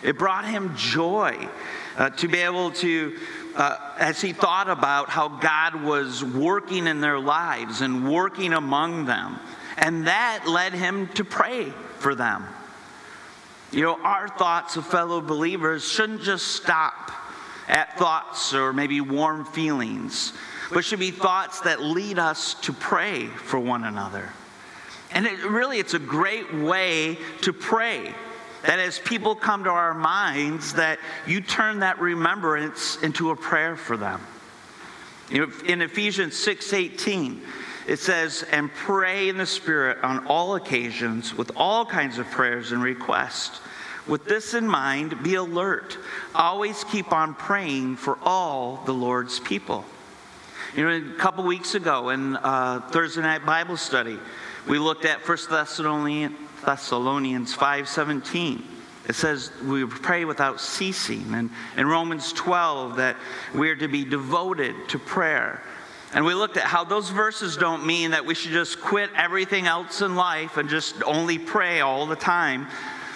It 0.03 0.17
brought 0.17 0.45
him 0.45 0.73
joy 0.77 1.49
uh, 1.97 2.11
to 2.11 2.29
be 2.29 2.37
able 2.37 2.71
to, 2.71 3.17
uh, 3.57 3.77
as 3.99 4.21
he 4.21 4.31
thought 4.31 4.69
about 4.69 5.09
how 5.09 5.27
God 5.27 5.83
was 5.83 6.23
working 6.23 6.87
in 6.87 7.01
their 7.01 7.19
lives 7.19 7.81
and 7.81 8.09
working 8.09 8.53
among 8.53 9.03
them. 9.03 9.37
And 9.77 10.07
that 10.07 10.45
led 10.47 10.73
him 10.73 11.07
to 11.09 11.23
pray 11.23 11.69
for 11.99 12.15
them. 12.15 12.45
You 13.71 13.81
know, 13.83 13.99
our 14.01 14.27
thoughts 14.27 14.75
of 14.75 14.85
fellow 14.85 15.19
believers 15.19 15.87
shouldn't 15.87 16.21
just 16.21 16.47
stop 16.47 17.11
at 17.67 17.97
thoughts 17.97 18.53
or 18.53 18.73
maybe 18.73 19.01
warm 19.01 19.45
feelings 19.45 20.33
but 20.73 20.83
should 20.83 20.99
be 20.99 21.11
thoughts 21.11 21.61
that 21.61 21.81
lead 21.81 22.19
us 22.19 22.55
to 22.55 22.73
pray 22.73 23.27
for 23.27 23.59
one 23.59 23.83
another. 23.83 24.29
And 25.11 25.25
it, 25.25 25.43
really, 25.43 25.79
it's 25.79 25.93
a 25.93 25.99
great 25.99 26.53
way 26.53 27.17
to 27.41 27.53
pray. 27.53 28.13
That 28.63 28.79
as 28.79 28.97
people 28.99 29.35
come 29.35 29.65
to 29.65 29.69
our 29.69 29.93
minds, 29.93 30.73
that 30.73 30.99
you 31.27 31.41
turn 31.41 31.79
that 31.79 31.99
remembrance 31.99 32.97
into 33.03 33.31
a 33.31 33.35
prayer 33.35 33.75
for 33.75 33.97
them. 33.97 34.21
You 35.29 35.45
know, 35.45 35.53
in 35.65 35.81
Ephesians 35.81 36.33
6:18, 36.35 37.41
it 37.87 37.99
says, 37.99 38.43
"And 38.51 38.73
pray 38.73 39.29
in 39.29 39.37
the 39.37 39.45
Spirit 39.45 40.03
on 40.03 40.25
all 40.27 40.55
occasions 40.55 41.33
with 41.33 41.51
all 41.55 41.85
kinds 41.85 42.17
of 42.17 42.29
prayers 42.31 42.71
and 42.71 42.81
requests." 42.81 43.59
With 44.05 44.25
this 44.25 44.53
in 44.53 44.67
mind, 44.67 45.23
be 45.23 45.35
alert. 45.35 45.97
Always 46.35 46.83
keep 46.83 47.13
on 47.13 47.35
praying 47.35 47.95
for 47.95 48.17
all 48.21 48.81
the 48.85 48.93
Lord's 48.93 49.39
people. 49.39 49.85
You 50.75 50.89
know, 50.89 51.13
a 51.13 51.17
couple 51.17 51.43
weeks 51.45 51.75
ago 51.75 52.09
in 52.09 52.35
uh, 52.35 52.81
Thursday 52.89 53.21
night 53.21 53.45
Bible 53.45 53.77
study, 53.77 54.19
we 54.67 54.77
looked 54.77 55.05
at 55.05 55.27
1 55.27 55.37
Thessalonians, 55.49 56.35
Thessalonians 56.65 57.55
5.17. 57.55 58.63
It 59.07 59.15
says 59.15 59.51
we 59.61 59.85
pray 59.85 60.25
without 60.25 60.59
ceasing. 60.59 61.33
And 61.33 61.49
in 61.77 61.87
Romans 61.87 62.33
12, 62.33 62.95
that 62.97 63.17
we 63.53 63.69
are 63.69 63.75
to 63.75 63.87
be 63.87 64.03
devoted 64.03 64.75
to 64.89 64.99
prayer. 64.99 65.61
And 66.13 66.25
we 66.25 66.33
looked 66.33 66.57
at 66.57 66.63
how 66.63 66.83
those 66.83 67.09
verses 67.09 67.57
don't 67.57 67.85
mean 67.85 68.11
that 68.11 68.25
we 68.25 68.35
should 68.35 68.51
just 68.51 68.79
quit 68.79 69.09
everything 69.15 69.65
else 69.65 70.01
in 70.01 70.15
life 70.15 70.57
and 70.57 70.69
just 70.69 71.01
only 71.03 71.39
pray 71.39 71.81
all 71.81 72.05
the 72.05 72.15
time 72.15 72.67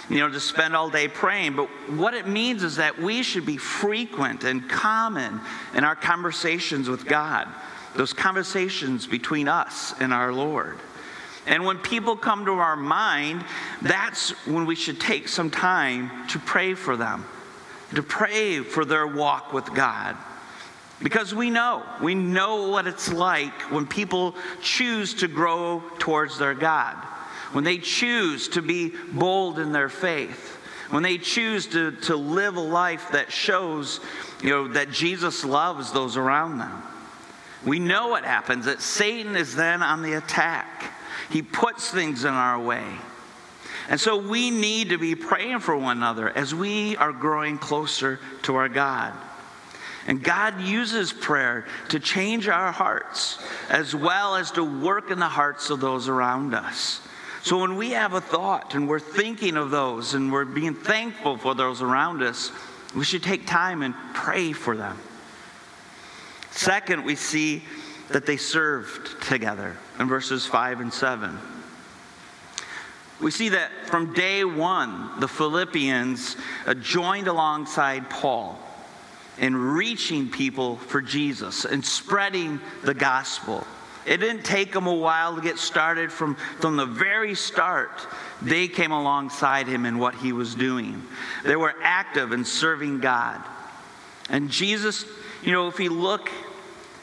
you 0.08 0.20
know, 0.20 0.28
to 0.28 0.40
spend 0.40 0.74
all 0.74 0.88
day 0.88 1.06
praying. 1.06 1.54
But 1.54 1.68
what 1.90 2.14
it 2.14 2.26
means 2.26 2.62
is 2.62 2.76
that 2.76 2.98
we 2.98 3.22
should 3.22 3.44
be 3.44 3.56
frequent 3.56 4.44
and 4.44 4.68
common 4.68 5.40
in 5.74 5.84
our 5.84 5.96
conversations 5.96 6.88
with 6.88 7.04
God, 7.04 7.46
those 7.94 8.12
conversations 8.12 9.06
between 9.06 9.48
us 9.48 9.94
and 10.00 10.12
our 10.12 10.32
Lord. 10.32 10.78
And 11.46 11.64
when 11.64 11.78
people 11.78 12.16
come 12.16 12.44
to 12.46 12.52
our 12.52 12.76
mind, 12.76 13.44
that's 13.82 14.30
when 14.46 14.66
we 14.66 14.74
should 14.74 15.00
take 15.00 15.28
some 15.28 15.50
time 15.50 16.26
to 16.28 16.38
pray 16.38 16.74
for 16.74 16.96
them, 16.96 17.26
to 17.94 18.02
pray 18.02 18.60
for 18.60 18.84
their 18.84 19.06
walk 19.06 19.52
with 19.52 19.72
God. 19.74 20.16
Because 21.02 21.34
we 21.34 21.50
know, 21.50 21.84
we 22.02 22.14
know 22.14 22.68
what 22.70 22.86
it's 22.86 23.12
like 23.12 23.70
when 23.70 23.86
people 23.86 24.34
choose 24.60 25.14
to 25.14 25.28
grow 25.28 25.82
towards 25.98 26.38
their 26.38 26.54
God 26.54 26.96
when 27.52 27.64
they 27.64 27.78
choose 27.78 28.48
to 28.48 28.62
be 28.62 28.92
bold 29.12 29.58
in 29.58 29.72
their 29.72 29.88
faith, 29.88 30.56
when 30.90 31.02
they 31.02 31.18
choose 31.18 31.66
to, 31.68 31.92
to 31.92 32.16
live 32.16 32.56
a 32.56 32.60
life 32.60 33.10
that 33.12 33.32
shows, 33.32 34.00
you 34.42 34.50
know, 34.50 34.68
that 34.68 34.90
Jesus 34.90 35.44
loves 35.44 35.92
those 35.92 36.16
around 36.16 36.58
them. 36.58 36.82
We 37.64 37.78
know 37.78 38.08
what 38.08 38.24
happens, 38.24 38.66
that 38.66 38.80
Satan 38.80 39.36
is 39.36 39.54
then 39.54 39.82
on 39.82 40.02
the 40.02 40.14
attack. 40.14 40.92
He 41.30 41.42
puts 41.42 41.90
things 41.90 42.24
in 42.24 42.32
our 42.32 42.60
way. 42.60 42.84
And 43.88 43.98
so 43.98 44.16
we 44.16 44.50
need 44.50 44.90
to 44.90 44.98
be 44.98 45.14
praying 45.14 45.60
for 45.60 45.76
one 45.76 45.96
another 45.96 46.28
as 46.28 46.54
we 46.54 46.96
are 46.96 47.12
growing 47.12 47.58
closer 47.58 48.20
to 48.42 48.54
our 48.56 48.68
God. 48.68 49.14
And 50.06 50.22
God 50.22 50.60
uses 50.60 51.12
prayer 51.12 51.66
to 51.90 52.00
change 52.00 52.48
our 52.48 52.72
hearts 52.72 53.38
as 53.68 53.94
well 53.94 54.36
as 54.36 54.50
to 54.52 54.64
work 54.64 55.10
in 55.10 55.18
the 55.18 55.28
hearts 55.28 55.70
of 55.70 55.80
those 55.80 56.08
around 56.08 56.54
us. 56.54 57.00
So 57.42 57.58
when 57.58 57.76
we 57.76 57.90
have 57.90 58.14
a 58.14 58.20
thought 58.20 58.74
and 58.74 58.88
we're 58.88 59.00
thinking 59.00 59.56
of 59.56 59.70
those 59.70 60.14
and 60.14 60.32
we're 60.32 60.44
being 60.44 60.74
thankful 60.74 61.36
for 61.36 61.54
those 61.54 61.82
around 61.82 62.22
us, 62.22 62.52
we 62.94 63.04
should 63.04 63.22
take 63.22 63.46
time 63.46 63.82
and 63.82 63.94
pray 64.14 64.52
for 64.52 64.76
them. 64.76 64.98
Second, 66.50 67.04
we 67.04 67.14
see 67.14 67.62
that 68.08 68.26
they 68.26 68.36
served 68.36 69.22
together 69.22 69.76
in 69.98 70.08
verses 70.08 70.46
5 70.46 70.80
and 70.80 70.92
7. 70.92 71.38
We 73.20 73.30
see 73.30 73.50
that 73.50 73.70
from 73.86 74.14
day 74.14 74.44
one, 74.44 75.20
the 75.20 75.28
Philippians 75.28 76.36
uh, 76.66 76.74
joined 76.74 77.26
alongside 77.26 78.08
Paul 78.08 78.58
in 79.38 79.56
reaching 79.56 80.30
people 80.30 80.76
for 80.76 81.00
Jesus 81.00 81.64
and 81.64 81.84
spreading 81.84 82.60
the 82.82 82.94
gospel. 82.94 83.66
It 84.06 84.18
didn't 84.18 84.44
take 84.44 84.72
them 84.72 84.86
a 84.86 84.94
while 84.94 85.36
to 85.36 85.42
get 85.42 85.58
started. 85.58 86.10
From, 86.10 86.36
from 86.60 86.76
the 86.76 86.86
very 86.86 87.34
start, 87.34 88.06
they 88.40 88.66
came 88.66 88.90
alongside 88.90 89.66
him 89.66 89.84
in 89.84 89.98
what 89.98 90.14
he 90.14 90.32
was 90.32 90.54
doing. 90.54 91.02
They 91.44 91.56
were 91.56 91.74
active 91.82 92.32
in 92.32 92.44
serving 92.44 93.00
God. 93.00 93.42
And 94.30 94.50
Jesus, 94.50 95.04
you 95.42 95.52
know, 95.52 95.68
if 95.68 95.78
you 95.78 95.90
look 95.90 96.30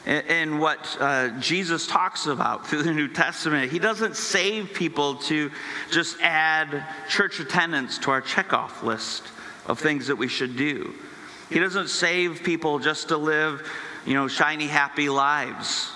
in 0.05 0.59
what 0.59 0.97
uh, 0.99 1.29
Jesus 1.39 1.87
talks 1.87 2.27
about 2.27 2.67
through 2.67 2.83
the 2.83 2.93
New 2.93 3.07
Testament. 3.07 3.71
He 3.71 3.79
doesn't 3.79 4.15
save 4.15 4.73
people 4.73 5.15
to 5.15 5.51
just 5.91 6.17
add 6.21 6.85
church 7.09 7.39
attendance 7.39 7.97
to 7.99 8.11
our 8.11 8.21
checkoff 8.21 8.83
list 8.83 9.23
of 9.65 9.79
things 9.79 10.07
that 10.07 10.15
we 10.15 10.27
should 10.27 10.55
do. 10.55 10.93
He 11.49 11.59
doesn't 11.59 11.89
save 11.89 12.43
people 12.43 12.79
just 12.79 13.09
to 13.09 13.17
live, 13.17 13.69
you 14.05 14.13
know, 14.13 14.27
shiny, 14.27 14.67
happy 14.67 15.09
lives, 15.09 15.91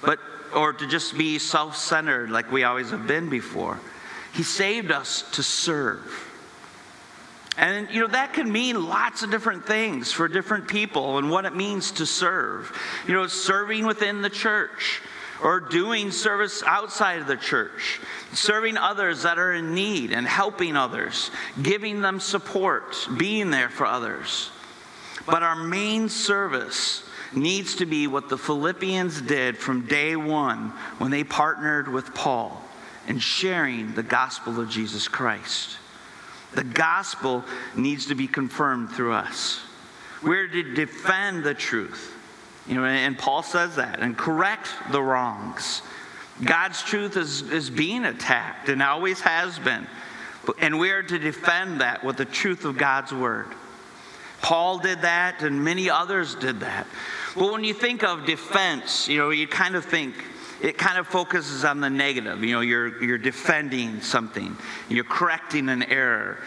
but 0.00 0.18
or 0.54 0.72
to 0.72 0.86
just 0.86 1.18
be 1.18 1.38
self-centered 1.38 2.30
like 2.30 2.52
we 2.52 2.62
always 2.62 2.90
have 2.90 3.06
been 3.06 3.28
before. 3.28 3.80
He 4.34 4.42
saved 4.42 4.92
us 4.92 5.22
to 5.32 5.42
serve. 5.42 6.30
And, 7.56 7.88
you 7.90 8.00
know, 8.00 8.08
that 8.08 8.32
can 8.32 8.50
mean 8.50 8.84
lots 8.88 9.22
of 9.22 9.30
different 9.30 9.66
things 9.66 10.12
for 10.12 10.26
different 10.26 10.66
people 10.66 11.18
and 11.18 11.30
what 11.30 11.44
it 11.44 11.54
means 11.54 11.92
to 11.92 12.06
serve. 12.06 12.76
You 13.06 13.14
know, 13.14 13.26
serving 13.26 13.86
within 13.86 14.22
the 14.22 14.30
church 14.30 15.00
or 15.42 15.60
doing 15.60 16.10
service 16.10 16.62
outside 16.64 17.20
of 17.20 17.26
the 17.26 17.36
church, 17.36 18.00
serving 18.32 18.76
others 18.76 19.22
that 19.22 19.38
are 19.38 19.52
in 19.52 19.74
need 19.74 20.12
and 20.12 20.26
helping 20.26 20.76
others, 20.76 21.30
giving 21.62 22.00
them 22.00 22.20
support, 22.20 23.08
being 23.18 23.50
there 23.50 23.68
for 23.68 23.86
others. 23.86 24.50
But 25.26 25.42
our 25.42 25.56
main 25.56 26.08
service 26.08 27.04
needs 27.34 27.76
to 27.76 27.86
be 27.86 28.06
what 28.06 28.28
the 28.28 28.38
Philippians 28.38 29.20
did 29.22 29.56
from 29.56 29.86
day 29.86 30.16
one 30.16 30.70
when 30.98 31.10
they 31.10 31.24
partnered 31.24 31.88
with 31.88 32.14
Paul 32.14 32.62
in 33.08 33.18
sharing 33.18 33.94
the 33.94 34.02
gospel 34.02 34.60
of 34.60 34.70
Jesus 34.70 35.08
Christ. 35.08 35.78
The 36.54 36.64
gospel 36.64 37.44
needs 37.74 38.06
to 38.06 38.14
be 38.14 38.28
confirmed 38.28 38.92
through 38.92 39.12
us. 39.12 39.60
We're 40.22 40.48
to 40.48 40.74
defend 40.74 41.44
the 41.44 41.54
truth. 41.54 42.13
You 42.66 42.74
know, 42.74 42.84
and 42.84 43.18
Paul 43.18 43.42
says 43.42 43.76
that, 43.76 44.00
and 44.00 44.16
correct 44.16 44.68
the 44.90 45.02
wrongs. 45.02 45.82
God's 46.42 46.82
truth 46.82 47.16
is, 47.16 47.42
is 47.42 47.70
being 47.70 48.04
attacked 48.04 48.68
and 48.68 48.82
always 48.82 49.20
has 49.20 49.58
been. 49.58 49.86
And 50.60 50.78
we 50.78 50.90
are 50.90 51.02
to 51.02 51.18
defend 51.18 51.80
that 51.80 52.04
with 52.04 52.16
the 52.16 52.24
truth 52.24 52.64
of 52.64 52.76
God's 52.76 53.12
word. 53.12 53.46
Paul 54.42 54.78
did 54.78 55.02
that, 55.02 55.42
and 55.42 55.64
many 55.64 55.88
others 55.88 56.34
did 56.34 56.60
that. 56.60 56.86
But 57.34 57.50
when 57.52 57.64
you 57.64 57.72
think 57.72 58.02
of 58.02 58.26
defense, 58.26 59.08
you 59.08 59.18
know, 59.18 59.30
you 59.30 59.46
kind 59.46 59.74
of 59.74 59.84
think, 59.84 60.14
it 60.60 60.76
kind 60.76 60.98
of 60.98 61.06
focuses 61.06 61.64
on 61.64 61.80
the 61.80 61.88
negative. 61.88 62.44
You 62.44 62.52
know, 62.52 62.60
you're, 62.60 63.02
you're 63.02 63.18
defending 63.18 64.00
something, 64.00 64.56
you're 64.88 65.04
correcting 65.04 65.68
an 65.68 65.82
error. 65.84 66.38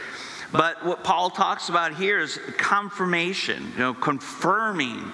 But 0.52 0.86
what 0.86 1.04
Paul 1.04 1.30
talks 1.30 1.70
about 1.70 1.96
here 1.96 2.20
is 2.20 2.40
confirmation, 2.58 3.72
you 3.74 3.80
know, 3.80 3.94
confirming 3.94 5.12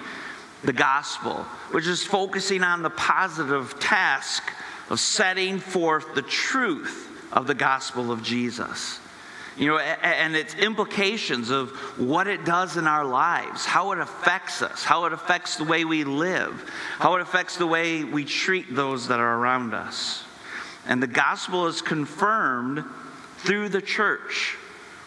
the 0.64 0.72
gospel, 0.72 1.34
which 1.70 1.86
is 1.86 2.02
focusing 2.02 2.62
on 2.62 2.82
the 2.82 2.90
positive 2.90 3.78
task 3.80 4.50
of 4.90 5.00
setting 5.00 5.58
forth 5.58 6.14
the 6.14 6.22
truth 6.22 7.10
of 7.32 7.46
the 7.46 7.54
gospel 7.54 8.10
of 8.10 8.22
Jesus 8.22 9.00
you 9.56 9.68
know, 9.68 9.78
and 9.78 10.34
its 10.34 10.54
implications 10.54 11.50
of 11.50 11.70
what 11.98 12.26
it 12.26 12.44
does 12.44 12.76
in 12.76 12.86
our 12.86 13.04
lives, 13.04 13.64
how 13.64 13.92
it 13.92 13.98
affects 13.98 14.62
us, 14.62 14.82
how 14.82 15.04
it 15.04 15.12
affects 15.12 15.56
the 15.56 15.64
way 15.64 15.84
we 15.84 16.04
live, 16.04 16.68
how 16.98 17.14
it 17.14 17.20
affects 17.20 17.56
the 17.56 17.66
way 17.66 18.02
we 18.02 18.24
treat 18.24 18.74
those 18.74 19.08
that 19.08 19.20
are 19.20 19.38
around 19.38 19.72
us. 19.72 20.24
And 20.86 21.02
the 21.02 21.06
gospel 21.06 21.66
is 21.66 21.82
confirmed 21.82 22.84
through 23.38 23.68
the 23.68 23.80
church 23.80 24.56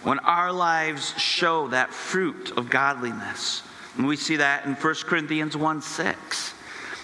when 0.04 0.20
our 0.20 0.52
lives 0.52 1.14
show 1.20 1.68
that 1.70 1.94
fruit 1.94 2.52
of 2.56 2.70
godliness. 2.70 3.64
And 3.98 4.08
we 4.08 4.16
see 4.16 4.38
that 4.38 4.66
in 4.66 4.74
1 4.74 4.96
Corinthians 5.06 5.58
1 5.58 5.82
6. 5.82 6.54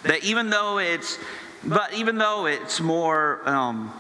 That 0.04 0.24
even 0.24 0.50
though 0.50 0.80
it's, 0.80 1.18
but 1.64 1.94
even 1.94 2.18
though 2.18 2.46
it's 2.46 2.80
more, 2.82 3.48
um, 3.48 3.92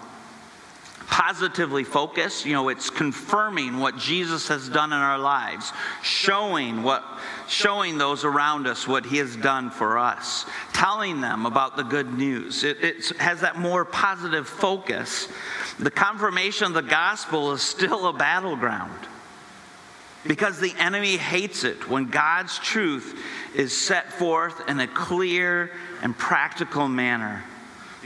positively 1.13 1.83
focused. 1.83 2.43
You 2.43 2.53
know, 2.53 2.69
it's 2.69 2.89
confirming 2.89 3.77
what 3.77 3.97
Jesus 3.99 4.47
has 4.47 4.67
done 4.67 4.91
in 4.91 4.97
our 4.97 5.19
lives, 5.19 5.71
showing 6.01 6.81
what 6.81 7.03
showing 7.47 7.99
those 7.99 8.23
around 8.23 8.65
us 8.65 8.87
what 8.87 9.05
he 9.05 9.17
has 9.17 9.35
done 9.35 9.69
for 9.69 9.99
us, 9.99 10.47
telling 10.73 11.21
them 11.21 11.45
about 11.45 11.77
the 11.77 11.83
good 11.83 12.11
news. 12.11 12.63
It, 12.63 12.83
it 12.83 13.09
has 13.19 13.41
that 13.41 13.59
more 13.59 13.85
positive 13.85 14.47
focus. 14.47 15.27
The 15.77 15.91
confirmation 15.91 16.65
of 16.65 16.73
the 16.73 16.81
gospel 16.81 17.51
is 17.51 17.61
still 17.61 18.07
a 18.07 18.13
battleground 18.13 19.07
because 20.25 20.59
the 20.59 20.73
enemy 20.77 21.17
hates 21.17 21.63
it 21.63 21.89
when 21.89 22.05
God's 22.05 22.57
truth 22.59 23.19
is 23.55 23.75
set 23.75 24.13
forth 24.13 24.69
in 24.69 24.79
a 24.79 24.87
clear 24.87 25.71
and 26.01 26.17
practical 26.17 26.87
manner. 26.87 27.43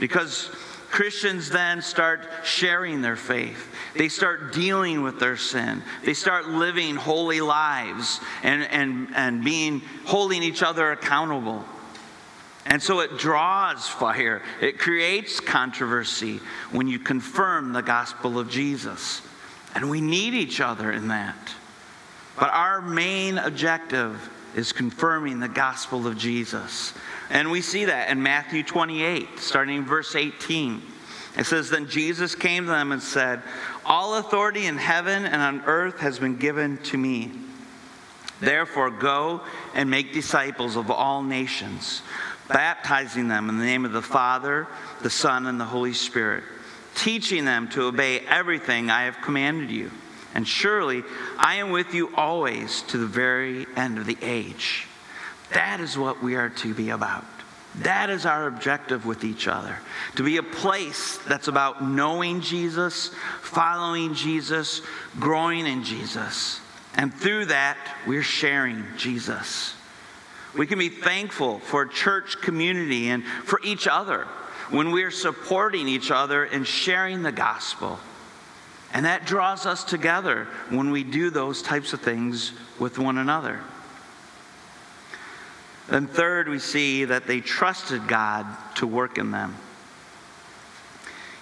Because 0.00 0.50
Christians 0.90 1.50
then 1.50 1.82
start 1.82 2.26
sharing 2.44 3.02
their 3.02 3.16
faith. 3.16 3.72
They 3.94 4.08
start 4.08 4.52
dealing 4.52 5.02
with 5.02 5.20
their 5.20 5.36
sin. 5.36 5.82
They 6.04 6.14
start 6.14 6.48
living 6.48 6.96
holy 6.96 7.40
lives 7.40 8.20
and, 8.42 8.62
and, 8.64 9.08
and 9.14 9.44
being 9.44 9.82
holding 10.04 10.42
each 10.42 10.62
other 10.62 10.92
accountable. 10.92 11.64
And 12.64 12.82
so 12.82 13.00
it 13.00 13.18
draws 13.18 13.88
fire. 13.88 14.42
It 14.60 14.78
creates 14.78 15.40
controversy 15.40 16.40
when 16.70 16.86
you 16.86 16.98
confirm 16.98 17.72
the 17.72 17.82
gospel 17.82 18.38
of 18.38 18.50
Jesus. 18.50 19.22
And 19.74 19.90
we 19.90 20.00
need 20.00 20.34
each 20.34 20.60
other 20.60 20.90
in 20.90 21.08
that. 21.08 21.54
But 22.38 22.50
our 22.52 22.80
main 22.80 23.38
objective 23.38 24.30
is 24.54 24.72
confirming 24.72 25.40
the 25.40 25.48
gospel 25.48 26.06
of 26.06 26.16
Jesus. 26.16 26.94
And 27.30 27.50
we 27.50 27.60
see 27.60 27.86
that 27.86 28.10
in 28.10 28.22
Matthew 28.22 28.62
28, 28.62 29.38
starting 29.38 29.76
in 29.78 29.84
verse 29.84 30.14
18. 30.14 30.82
It 31.36 31.44
says, 31.44 31.70
Then 31.70 31.88
Jesus 31.88 32.34
came 32.34 32.64
to 32.64 32.70
them 32.70 32.92
and 32.92 33.02
said, 33.02 33.42
All 33.84 34.16
authority 34.16 34.66
in 34.66 34.76
heaven 34.76 35.24
and 35.24 35.42
on 35.42 35.62
earth 35.66 35.98
has 36.00 36.18
been 36.18 36.36
given 36.36 36.78
to 36.84 36.96
me. 36.96 37.30
Therefore, 38.40 38.90
go 38.90 39.42
and 39.74 39.90
make 39.90 40.12
disciples 40.12 40.76
of 40.76 40.90
all 40.90 41.22
nations, 41.22 42.02
baptizing 42.48 43.28
them 43.28 43.48
in 43.48 43.58
the 43.58 43.64
name 43.64 43.84
of 43.84 43.92
the 43.92 44.02
Father, 44.02 44.68
the 45.02 45.10
Son, 45.10 45.46
and 45.46 45.60
the 45.60 45.64
Holy 45.64 45.92
Spirit, 45.92 46.44
teaching 46.94 47.44
them 47.44 47.68
to 47.70 47.82
obey 47.82 48.20
everything 48.20 48.90
I 48.90 49.04
have 49.04 49.20
commanded 49.20 49.70
you. 49.70 49.90
And 50.34 50.46
surely 50.46 51.02
I 51.38 51.56
am 51.56 51.70
with 51.70 51.94
you 51.94 52.14
always 52.14 52.82
to 52.82 52.98
the 52.98 53.06
very 53.06 53.66
end 53.76 53.98
of 53.98 54.06
the 54.06 54.18
age. 54.22 54.86
That 55.52 55.80
is 55.80 55.96
what 55.96 56.22
we 56.22 56.36
are 56.36 56.50
to 56.50 56.74
be 56.74 56.90
about. 56.90 57.24
That 57.76 58.10
is 58.10 58.26
our 58.26 58.46
objective 58.46 59.06
with 59.06 59.24
each 59.24 59.46
other 59.46 59.78
to 60.16 60.22
be 60.22 60.36
a 60.38 60.42
place 60.42 61.18
that's 61.18 61.48
about 61.48 61.82
knowing 61.84 62.40
Jesus, 62.40 63.10
following 63.40 64.14
Jesus, 64.14 64.82
growing 65.18 65.66
in 65.66 65.84
Jesus. 65.84 66.60
And 66.96 67.14
through 67.14 67.46
that, 67.46 67.76
we're 68.06 68.22
sharing 68.22 68.84
Jesus. 68.96 69.74
We 70.56 70.66
can 70.66 70.78
be 70.78 70.88
thankful 70.88 71.60
for 71.60 71.86
church 71.86 72.40
community 72.40 73.10
and 73.10 73.24
for 73.24 73.60
each 73.62 73.86
other 73.86 74.26
when 74.70 74.90
we're 74.90 75.12
supporting 75.12 75.86
each 75.86 76.10
other 76.10 76.44
and 76.44 76.66
sharing 76.66 77.22
the 77.22 77.32
gospel. 77.32 78.00
And 78.92 79.04
that 79.04 79.26
draws 79.26 79.66
us 79.66 79.84
together 79.84 80.48
when 80.70 80.90
we 80.90 81.04
do 81.04 81.30
those 81.30 81.62
types 81.62 81.92
of 81.92 82.00
things 82.00 82.52
with 82.78 82.98
one 82.98 83.18
another. 83.18 83.60
Then, 85.88 86.06
third, 86.06 86.48
we 86.48 86.58
see 86.58 87.06
that 87.06 87.26
they 87.26 87.40
trusted 87.40 88.08
God 88.08 88.46
to 88.76 88.86
work 88.86 89.18
in 89.18 89.30
them. 89.30 89.56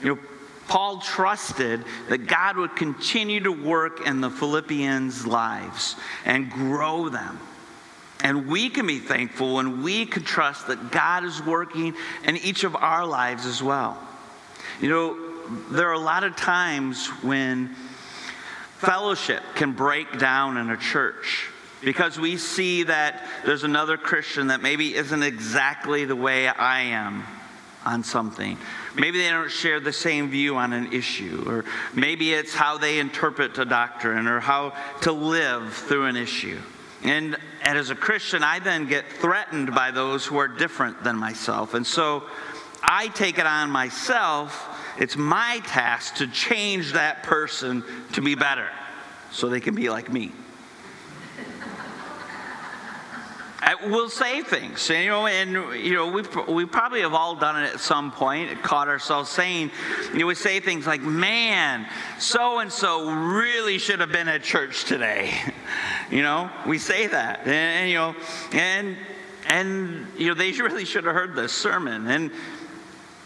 You 0.01 0.15
know, 0.15 0.21
Paul 0.69 0.99
trusted 0.99 1.85
that 2.09 2.27
God 2.27 2.57
would 2.57 2.77
continue 2.77 3.41
to 3.41 3.53
work 3.53 4.07
in 4.07 4.21
the 4.21 4.31
Philippians' 4.31 5.27
lives 5.27 5.97
and 6.25 6.51
grow 6.51 7.09
them. 7.09 7.39
And 8.23 8.47
we 8.49 8.71
can 8.71 8.87
be 8.87 8.99
thankful 8.99 9.55
when 9.55 9.83
we 9.83 10.07
can 10.07 10.25
trust 10.25 10.69
that 10.69 10.91
God 10.91 11.25
is 11.25 11.43
working 11.43 11.95
in 12.25 12.37
each 12.37 12.65
of 12.65 12.75
our 12.75 13.05
lives 13.05 13.47
as 13.47 13.63
well. 13.63 13.99
You 14.81 14.89
know, 14.89 15.26
there 15.71 15.89
are 15.89 15.95
a 15.95 15.99
lot 15.99 16.25
of 16.25 16.37
times 16.37 17.07
when 17.23 17.75
fellowship 18.79 19.43
can 19.55 19.73
break 19.73 20.19
down 20.19 20.57
in 20.57 20.71
a 20.71 20.77
church 20.77 21.49
because 21.83 22.19
we 22.19 22.37
see 22.37 22.85
that 22.85 23.27
there's 23.45 23.65
another 23.65 23.97
Christian 23.97 24.49
that 24.49 24.63
maybe 24.63 24.95
isn't 24.95 25.23
exactly 25.23 26.05
the 26.05 26.17
way 26.17 26.49
I 26.49 26.83
am 26.83 27.25
on 27.85 28.03
something. 28.03 28.59
Maybe 28.97 29.19
they 29.19 29.31
don't 29.31 29.51
share 29.51 29.79
the 29.79 29.93
same 29.93 30.31
view 30.31 30.57
on 30.57 30.73
an 30.73 30.93
issue, 30.93 31.45
or 31.47 31.65
maybe 31.95 32.33
it's 32.33 32.55
how 32.55 32.79
they 32.79 32.99
interpret 32.99 33.57
a 33.59 33.65
doctrine 33.65 34.27
or 34.27 34.41
how 34.41 34.73
to 35.03 35.13
live 35.13 35.73
through 35.73 36.07
an 36.07 36.17
issue. 36.17 36.59
And, 37.05 37.37
and 37.63 37.79
as 37.79 37.91
a 37.91 37.95
Christian, 37.95 38.43
I 38.43 38.59
then 38.59 38.89
get 38.89 39.05
threatened 39.07 39.75
by 39.75 39.93
those 39.93 40.27
who 40.27 40.39
are 40.39 40.49
different 40.49 41.05
than 41.05 41.17
myself. 41.17 41.75
And 41.75 41.87
so 41.87 42.25
I 42.83 43.09
take 43.09 43.39
it 43.39 43.47
on 43.47 43.71
myself. 43.71 44.76
It's 44.99 45.17
my 45.17 45.61
task 45.67 46.17
to 46.17 46.27
change 46.27 46.93
that 46.93 47.23
person 47.23 47.85
to 48.13 48.23
be 48.23 48.35
better 48.35 48.69
so 49.31 49.49
they 49.49 49.61
can 49.61 49.75
be 49.75 49.91
like 49.91 50.13
me. 50.13 50.33
we'll 53.85 54.09
say 54.09 54.43
things, 54.43 54.89
you 54.89 55.07
know, 55.07 55.27
and 55.27 55.53
you 55.77 55.95
know 55.95 56.09
we 56.09 56.23
we 56.53 56.65
probably 56.65 57.01
have 57.01 57.15
all 57.15 57.35
done 57.35 57.63
it 57.63 57.75
at 57.75 57.81
some 57.81 58.11
point. 58.11 58.63
Caught 58.63 58.89
ourselves 58.89 59.31
saying, 59.31 59.71
you 60.13 60.21
know, 60.21 60.27
we 60.27 60.35
say 60.35 60.61
things 60.61 60.87
like, 60.87 61.03
"Man, 61.03 61.87
so 62.19 62.61
and 62.61 62.73
so 62.73 63.11
really 63.11 63.79
should 63.79 64.01
have 64.01 64.13
been 64.13 64.29
at 64.29 64.43
church 64.43 64.85
today." 64.85 65.33
you 66.11 66.23
know, 66.23 66.51
we 66.67 66.79
say 66.79 67.07
that, 67.07 67.41
and, 67.41 67.49
and 67.49 67.91
you 67.91 67.97
know, 67.97 68.17
and 68.53 68.97
and 69.49 70.07
you 70.17 70.29
know 70.29 70.35
they 70.35 70.53
really 70.61 70.85
should 70.85 71.05
have 71.05 71.15
heard 71.15 71.35
this 71.35 71.53
sermon, 71.53 72.07
and 72.09 72.31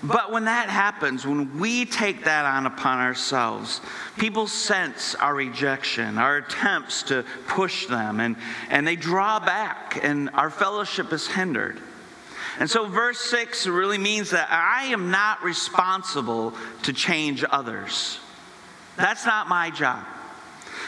but 0.02 0.32
when 0.32 0.46
that 0.46 0.70
happens, 0.70 1.26
when 1.26 1.58
we 1.58 1.84
take 1.84 2.24
that 2.24 2.46
on 2.46 2.64
upon 2.64 3.00
ourselves, 3.00 3.82
people 4.16 4.46
sense 4.46 5.14
our 5.14 5.34
rejection, 5.34 6.16
our 6.16 6.38
attempts 6.38 7.02
to 7.04 7.24
push 7.48 7.86
them, 7.86 8.18
and, 8.20 8.36
and 8.70 8.86
they 8.86 8.96
draw 8.96 9.38
back, 9.38 9.98
and 10.02 10.30
our 10.32 10.48
fellowship 10.48 11.12
is 11.12 11.26
hindered. 11.26 11.80
And 12.58 12.68
so, 12.68 12.86
verse 12.86 13.18
6 13.20 13.66
really 13.66 13.98
means 13.98 14.30
that 14.30 14.48
I 14.50 14.86
am 14.86 15.10
not 15.10 15.42
responsible 15.42 16.54
to 16.82 16.92
change 16.92 17.44
others. 17.48 18.18
That's 18.96 19.26
not 19.26 19.48
my 19.48 19.70
job. 19.70 20.04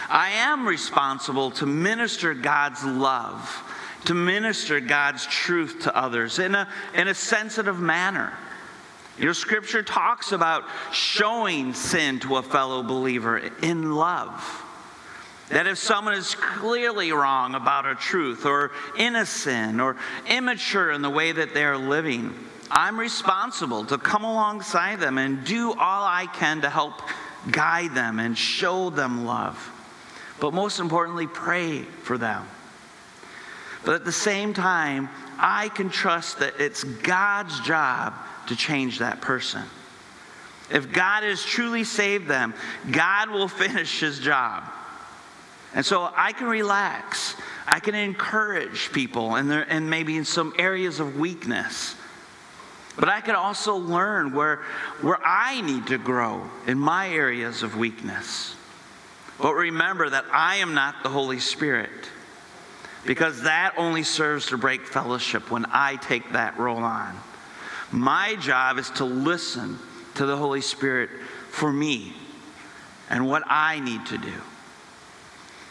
I 0.08 0.30
am 0.30 0.66
responsible 0.66 1.50
to 1.52 1.66
minister 1.66 2.34
God's 2.34 2.84
love, 2.84 3.62
to 4.06 4.14
minister 4.14 4.80
God's 4.80 5.26
truth 5.26 5.80
to 5.82 5.96
others 5.96 6.38
in 6.38 6.54
a, 6.54 6.68
in 6.94 7.08
a 7.08 7.14
sensitive 7.14 7.78
manner. 7.78 8.32
You 9.18 9.26
know, 9.26 9.32
Scripture 9.32 9.82
talks 9.82 10.32
about 10.32 10.64
showing 10.92 11.74
sin 11.74 12.20
to 12.20 12.36
a 12.36 12.42
fellow 12.42 12.82
believer 12.82 13.38
in 13.62 13.92
love. 13.94 14.64
That 15.50 15.66
if 15.66 15.76
someone 15.76 16.14
is 16.14 16.34
clearly 16.34 17.12
wrong 17.12 17.54
about 17.54 17.84
a 17.84 17.94
truth 17.94 18.46
or 18.46 18.70
innocent 18.96 19.80
or 19.80 19.96
immature 20.26 20.90
in 20.92 21.02
the 21.02 21.10
way 21.10 21.32
that 21.32 21.52
they're 21.52 21.76
living, 21.76 22.32
I'm 22.70 22.98
responsible 22.98 23.84
to 23.86 23.98
come 23.98 24.24
alongside 24.24 24.98
them 24.98 25.18
and 25.18 25.44
do 25.44 25.72
all 25.72 26.04
I 26.04 26.26
can 26.32 26.62
to 26.62 26.70
help 26.70 27.02
guide 27.50 27.94
them 27.94 28.18
and 28.18 28.36
show 28.38 28.88
them 28.88 29.26
love. 29.26 29.58
But 30.40 30.54
most 30.54 30.80
importantly, 30.80 31.26
pray 31.26 31.82
for 31.82 32.16
them. 32.16 32.46
But 33.84 33.96
at 33.96 34.04
the 34.06 34.12
same 34.12 34.54
time, 34.54 35.10
I 35.38 35.68
can 35.68 35.90
trust 35.90 36.38
that 36.38 36.54
it's 36.60 36.82
God's 36.82 37.60
job 37.60 38.14
to 38.48 38.56
change 38.56 38.98
that 38.98 39.20
person. 39.20 39.62
If 40.70 40.92
God 40.92 41.22
has 41.22 41.42
truly 41.42 41.84
saved 41.84 42.28
them, 42.28 42.54
God 42.90 43.30
will 43.30 43.48
finish 43.48 44.00
his 44.00 44.18
job. 44.18 44.64
And 45.74 45.84
so 45.84 46.10
I 46.14 46.32
can 46.32 46.48
relax. 46.48 47.34
I 47.66 47.80
can 47.80 47.94
encourage 47.94 48.92
people 48.92 49.36
and, 49.36 49.50
and 49.52 49.88
maybe 49.88 50.16
in 50.16 50.24
some 50.24 50.52
areas 50.58 51.00
of 51.00 51.18
weakness. 51.18 51.94
But 52.96 53.08
I 53.08 53.22
can 53.22 53.34
also 53.34 53.76
learn 53.76 54.34
where, 54.34 54.56
where 55.00 55.18
I 55.24 55.62
need 55.62 55.86
to 55.86 55.98
grow 55.98 56.50
in 56.66 56.78
my 56.78 57.08
areas 57.08 57.62
of 57.62 57.76
weakness. 57.76 58.54
But 59.40 59.54
remember 59.54 60.10
that 60.10 60.26
I 60.30 60.56
am 60.56 60.74
not 60.74 61.02
the 61.02 61.08
Holy 61.08 61.38
Spirit 61.38 61.90
because 63.06 63.42
that 63.42 63.74
only 63.76 64.02
serves 64.02 64.46
to 64.46 64.58
break 64.58 64.86
fellowship 64.86 65.50
when 65.50 65.66
I 65.70 65.96
take 65.96 66.32
that 66.32 66.58
role 66.58 66.84
on. 66.84 67.18
My 67.92 68.36
job 68.36 68.78
is 68.78 68.88
to 68.92 69.04
listen 69.04 69.78
to 70.14 70.24
the 70.24 70.36
Holy 70.36 70.62
Spirit 70.62 71.10
for 71.50 71.70
me 71.70 72.14
and 73.10 73.28
what 73.28 73.42
I 73.46 73.80
need 73.80 74.06
to 74.06 74.18
do. 74.18 74.32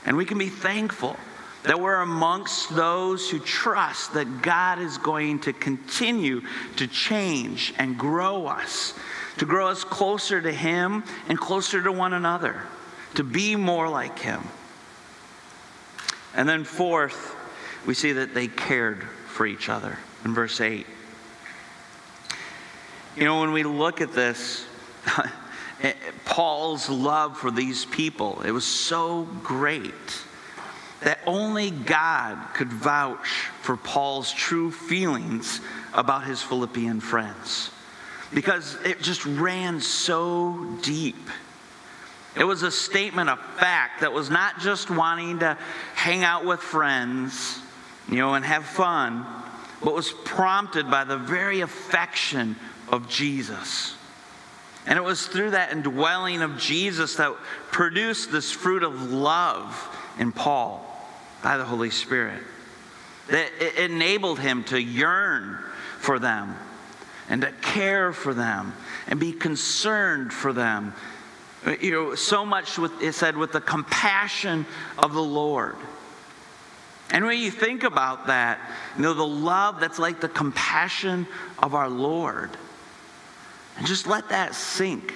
And 0.05 0.15
we 0.15 0.25
can 0.25 0.37
be 0.37 0.49
thankful 0.49 1.17
that 1.63 1.79
we're 1.79 2.01
amongst 2.01 2.75
those 2.75 3.29
who 3.29 3.39
trust 3.39 4.13
that 4.13 4.41
God 4.41 4.79
is 4.79 4.97
going 4.97 5.39
to 5.41 5.53
continue 5.53 6.41
to 6.77 6.87
change 6.87 7.73
and 7.77 7.97
grow 7.97 8.47
us, 8.47 8.93
to 9.37 9.45
grow 9.45 9.67
us 9.67 9.83
closer 9.83 10.41
to 10.41 10.51
Him 10.51 11.03
and 11.27 11.39
closer 11.39 11.81
to 11.81 11.91
one 11.91 12.13
another, 12.13 12.63
to 13.15 13.23
be 13.23 13.55
more 13.55 13.89
like 13.89 14.19
Him. 14.19 14.41
And 16.35 16.47
then, 16.47 16.63
fourth, 16.63 17.35
we 17.85 17.93
see 17.93 18.13
that 18.13 18.33
they 18.33 18.47
cared 18.47 19.03
for 19.27 19.45
each 19.45 19.69
other 19.69 19.97
in 20.23 20.33
verse 20.33 20.61
8. 20.61 20.85
You 23.15 23.25
know, 23.25 23.41
when 23.41 23.51
we 23.51 23.63
look 23.63 23.99
at 23.99 24.13
this, 24.13 24.65
Paul's 26.25 26.89
love 26.89 27.37
for 27.37 27.51
these 27.51 27.83
people, 27.85 28.41
it 28.41 28.51
was 28.51 28.63
so 28.63 29.23
great 29.43 29.93
that 31.01 31.19
only 31.25 31.71
God 31.71 32.37
could 32.53 32.71
vouch 32.71 33.27
for 33.61 33.75
Paul's 33.75 34.31
true 34.31 34.71
feelings 34.71 35.59
about 35.93 36.23
his 36.23 36.41
Philippian 36.41 37.01
friends 37.01 37.71
because 38.33 38.77
it 38.85 39.01
just 39.01 39.25
ran 39.25 39.81
so 39.81 40.77
deep. 40.81 41.29
It 42.37 42.45
was 42.45 42.63
a 42.63 42.71
statement 42.71 43.29
of 43.29 43.39
fact 43.57 44.01
that 44.01 44.13
was 44.13 44.29
not 44.29 44.59
just 44.59 44.89
wanting 44.89 45.39
to 45.39 45.57
hang 45.95 46.23
out 46.23 46.45
with 46.45 46.61
friends, 46.61 47.59
you 48.07 48.19
know, 48.19 48.35
and 48.35 48.45
have 48.45 48.63
fun, 48.63 49.25
but 49.83 49.93
was 49.93 50.13
prompted 50.23 50.89
by 50.89 51.03
the 51.03 51.17
very 51.17 51.59
affection 51.59 52.55
of 52.91 53.09
Jesus. 53.09 53.95
And 54.85 54.97
it 54.97 55.03
was 55.03 55.27
through 55.27 55.51
that 55.51 55.71
indwelling 55.71 56.41
of 56.41 56.57
Jesus 56.57 57.15
that 57.15 57.33
produced 57.71 58.31
this 58.31 58.51
fruit 58.51 58.83
of 58.83 59.11
love 59.11 59.97
in 60.19 60.31
Paul 60.31 60.85
by 61.43 61.57
the 61.57 61.65
Holy 61.65 61.89
Spirit. 61.89 62.43
That 63.29 63.49
it 63.59 63.91
enabled 63.91 64.39
him 64.39 64.63
to 64.65 64.81
yearn 64.81 65.57
for 65.99 66.19
them 66.19 66.55
and 67.29 67.41
to 67.41 67.51
care 67.61 68.11
for 68.11 68.33
them 68.33 68.73
and 69.07 69.19
be 69.19 69.31
concerned 69.31 70.33
for 70.33 70.51
them. 70.51 70.93
You 71.79 71.91
know, 71.91 72.15
so 72.15 72.43
much 72.43 72.77
with 72.77 73.01
it 73.01 73.13
said 73.13 73.37
with 73.37 73.51
the 73.51 73.61
compassion 73.61 74.65
of 74.97 75.13
the 75.13 75.21
Lord. 75.21 75.75
And 77.11 77.23
when 77.25 77.37
you 77.37 77.51
think 77.51 77.83
about 77.83 78.27
that, 78.27 78.59
you 78.95 79.03
know, 79.03 79.13
the 79.13 79.25
love 79.25 79.79
that's 79.79 79.99
like 79.99 80.21
the 80.21 80.29
compassion 80.29 81.27
of 81.59 81.75
our 81.75 81.89
Lord 81.89 82.49
and 83.81 83.87
just 83.87 84.05
let 84.05 84.29
that 84.29 84.53
sink 84.53 85.11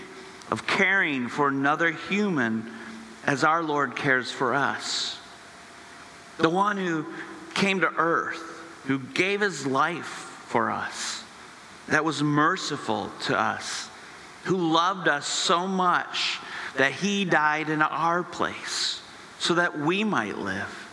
of 0.49 0.65
caring 0.65 1.27
for 1.27 1.49
another 1.49 1.91
human 1.91 2.65
as 3.23 3.43
our 3.43 3.61
Lord 3.61 3.95
cares 3.95 4.31
for 4.31 4.55
us. 4.55 5.19
The 6.39 6.49
one 6.49 6.75
who 6.75 7.05
came 7.53 7.81
to 7.81 7.93
earth, 7.95 8.41
who 8.85 8.97
gave 8.97 9.41
his 9.41 9.67
life 9.67 10.07
for 10.47 10.71
us, 10.71 11.23
that 11.89 12.03
was 12.03 12.23
merciful 12.23 13.11
to 13.25 13.39
us, 13.39 13.87
who 14.45 14.57
loved 14.57 15.07
us 15.07 15.27
so 15.27 15.67
much 15.67 16.39
that 16.77 16.91
he 16.91 17.23
died 17.23 17.69
in 17.69 17.83
our 17.83 18.23
place 18.23 18.99
so 19.37 19.53
that 19.53 19.77
we 19.77 20.03
might 20.03 20.39
live. 20.39 20.84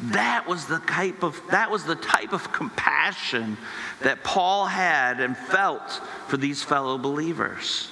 That 0.00 0.46
was 0.46 0.66
the 0.66 0.78
type 0.78 1.24
of 1.24 1.40
that 1.50 1.70
was 1.70 1.84
the 1.84 1.96
type 1.96 2.32
of 2.32 2.52
compassion 2.52 3.56
that 4.00 4.22
Paul 4.22 4.66
had 4.66 5.20
and 5.20 5.36
felt 5.36 5.90
for 6.28 6.36
these 6.36 6.62
fellow 6.62 6.98
believers. 6.98 7.90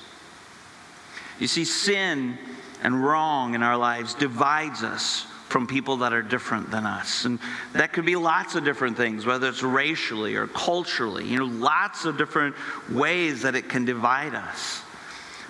You 1.41 1.49
see, 1.49 1.65
sin 1.65 2.39
and 2.83 3.05
wrong 3.05 3.55
in 3.55 3.63
our 3.63 3.77
lives 3.77 4.15
divides 4.15 4.83
us 4.83 5.27
from 5.49 5.67
people 5.67 5.99
that 5.99 6.13
are 6.13 6.23
different 6.23 6.71
than 6.71 6.87
us. 6.87 7.25
And 7.25 7.39
that 7.73 7.93
could 7.93 8.05
be 8.05 8.17
lots 8.17 8.55
of 8.55 8.65
different 8.65 8.97
things, 8.97 9.27
whether 9.27 9.49
it's 9.49 9.63
racially 9.63 10.37
or 10.37 10.47
culturally, 10.47 11.25
you 11.25 11.39
know, 11.39 11.45
lots 11.45 12.05
of 12.05 12.19
different 12.19 12.55
ways 12.91 13.43
that 13.43 13.55
it 13.55 13.69
can 13.69 13.85
divide 13.85 14.35
us. 14.35 14.83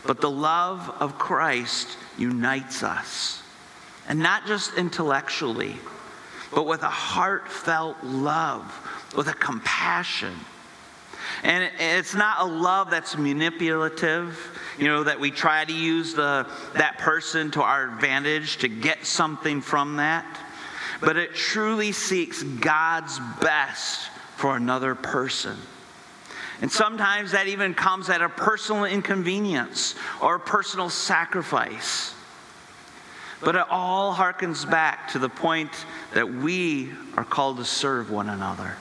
But 0.07 0.21
the 0.21 0.31
love 0.31 0.95
of 1.01 1.19
Christ 1.19 1.97
unites 2.19 2.83
us. 2.83 3.43
And 4.09 4.21
not 4.21 4.47
just 4.47 4.75
intellectually, 4.75 5.77
but 6.53 6.67
with 6.67 6.83
a 6.83 6.91
heartfelt 6.91 7.97
love, 8.03 8.65
with 9.17 9.29
a 9.29 9.35
compassion. 9.35 10.35
And 11.43 11.71
it's 11.79 12.15
not 12.15 12.41
a 12.41 12.45
love 12.45 12.91
that's 12.91 13.17
manipulative, 13.17 14.39
you 14.79 14.87
know, 14.87 15.05
that 15.05 15.21
we 15.21 15.31
try 15.31 15.65
to 15.65 15.73
use 15.73 16.15
the, 16.15 16.47
that 16.75 16.99
person 16.99 17.51
to 17.53 17.63
our 17.63 17.93
advantage 17.93 18.59
to 18.59 18.69
get 18.69 19.05
something 19.05 19.61
from 19.61 19.97
that. 19.97 20.25
But 21.01 21.17
it 21.17 21.35
truly 21.35 21.93
seeks 21.93 22.43
God's 22.43 23.19
best 23.41 24.09
for 24.37 24.57
another 24.57 24.95
person. 24.95 25.57
And 26.63 26.73
sometimes 26.73 27.33
that 27.33 27.49
even 27.49 27.75
comes 27.75 28.09
at 28.09 28.23
a 28.23 28.29
personal 28.29 28.85
inconvenience 28.85 29.95
or 30.23 30.37
a 30.37 30.41
personal 30.41 30.89
sacrifice. 30.89 32.15
But 33.43 33.55
it 33.55 33.67
all 33.69 34.15
harkens 34.15 34.69
back 34.69 35.13
to 35.13 35.19
the 35.19 35.29
point 35.29 35.71
that 36.15 36.33
we 36.33 36.91
are 37.17 37.25
called 37.25 37.59
to 37.59 37.65
serve 37.65 38.11
one 38.11 38.29
another, 38.29 38.77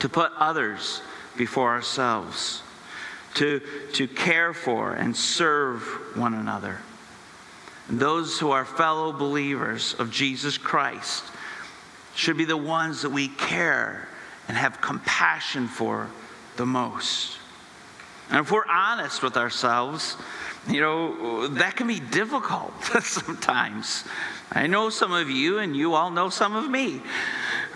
to 0.00 0.08
put 0.08 0.32
others 0.36 1.02
before 1.36 1.70
ourselves, 1.70 2.62
to, 3.34 3.60
to 3.94 4.08
care 4.08 4.52
for 4.52 4.92
and 4.92 5.16
serve 5.16 5.82
one 6.14 6.34
another. 6.34 6.78
And 7.88 7.98
those 7.98 8.38
who 8.38 8.50
are 8.50 8.64
fellow 8.64 9.12
believers 9.12 9.94
of 9.94 10.10
Jesus 10.10 10.58
Christ 10.58 11.24
should 12.14 12.36
be 12.36 12.44
the 12.44 12.56
ones 12.56 13.02
that 13.02 13.10
we 13.10 13.28
care 13.28 14.08
and 14.48 14.56
have 14.56 14.80
compassion 14.80 15.68
for 15.68 16.08
the 16.56 16.66
most. 16.66 17.38
And 18.30 18.40
if 18.40 18.50
we're 18.50 18.66
honest 18.66 19.22
with 19.22 19.36
ourselves, 19.36 20.16
you 20.68 20.80
know, 20.80 21.48
that 21.48 21.76
can 21.76 21.86
be 21.86 22.00
difficult 22.00 22.72
sometimes. 23.02 24.04
I 24.52 24.66
know 24.66 24.90
some 24.90 25.12
of 25.12 25.30
you, 25.30 25.58
and 25.58 25.76
you 25.76 25.94
all 25.94 26.10
know 26.10 26.28
some 26.28 26.54
of 26.54 26.70
me, 26.70 27.00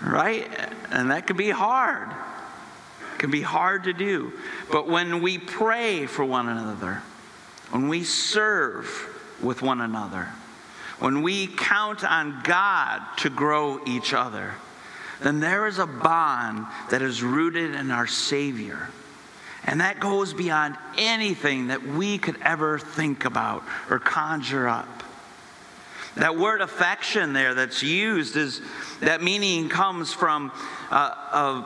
right? 0.01 0.47
And 0.89 1.11
that 1.11 1.27
can 1.27 1.37
be 1.37 1.49
hard. 1.49 2.09
It 2.09 3.19
can 3.19 3.31
be 3.31 3.41
hard 3.41 3.85
to 3.85 3.93
do. 3.93 4.31
But 4.71 4.87
when 4.87 5.21
we 5.21 5.37
pray 5.37 6.05
for 6.05 6.23
one 6.23 6.47
another, 6.47 7.01
when 7.71 7.89
we 7.89 8.03
serve 8.03 8.87
with 9.41 9.61
one 9.61 9.81
another, 9.81 10.29
when 10.99 11.21
we 11.21 11.47
count 11.47 12.03
on 12.03 12.41
God 12.43 13.01
to 13.17 13.29
grow 13.29 13.83
each 13.85 14.13
other, 14.13 14.55
then 15.21 15.39
there 15.39 15.67
is 15.67 15.79
a 15.79 15.87
bond 15.87 16.65
that 16.89 17.01
is 17.01 17.21
rooted 17.21 17.75
in 17.75 17.91
our 17.91 18.07
Savior. 18.07 18.89
And 19.67 19.81
that 19.81 19.99
goes 19.99 20.33
beyond 20.33 20.77
anything 20.97 21.67
that 21.67 21.85
we 21.85 22.17
could 22.17 22.37
ever 22.41 22.79
think 22.79 23.25
about 23.25 23.63
or 23.89 23.99
conjure 23.99 24.67
up. 24.67 25.03
That 26.15 26.37
word 26.37 26.61
affection 26.61 27.33
there 27.33 27.53
that's 27.53 27.83
used 27.83 28.37
is 28.37 28.61
that 29.01 29.21
meaning 29.21 29.69
comes 29.69 30.13
from 30.13 30.51
uh, 30.89 31.13
of, 31.31 31.65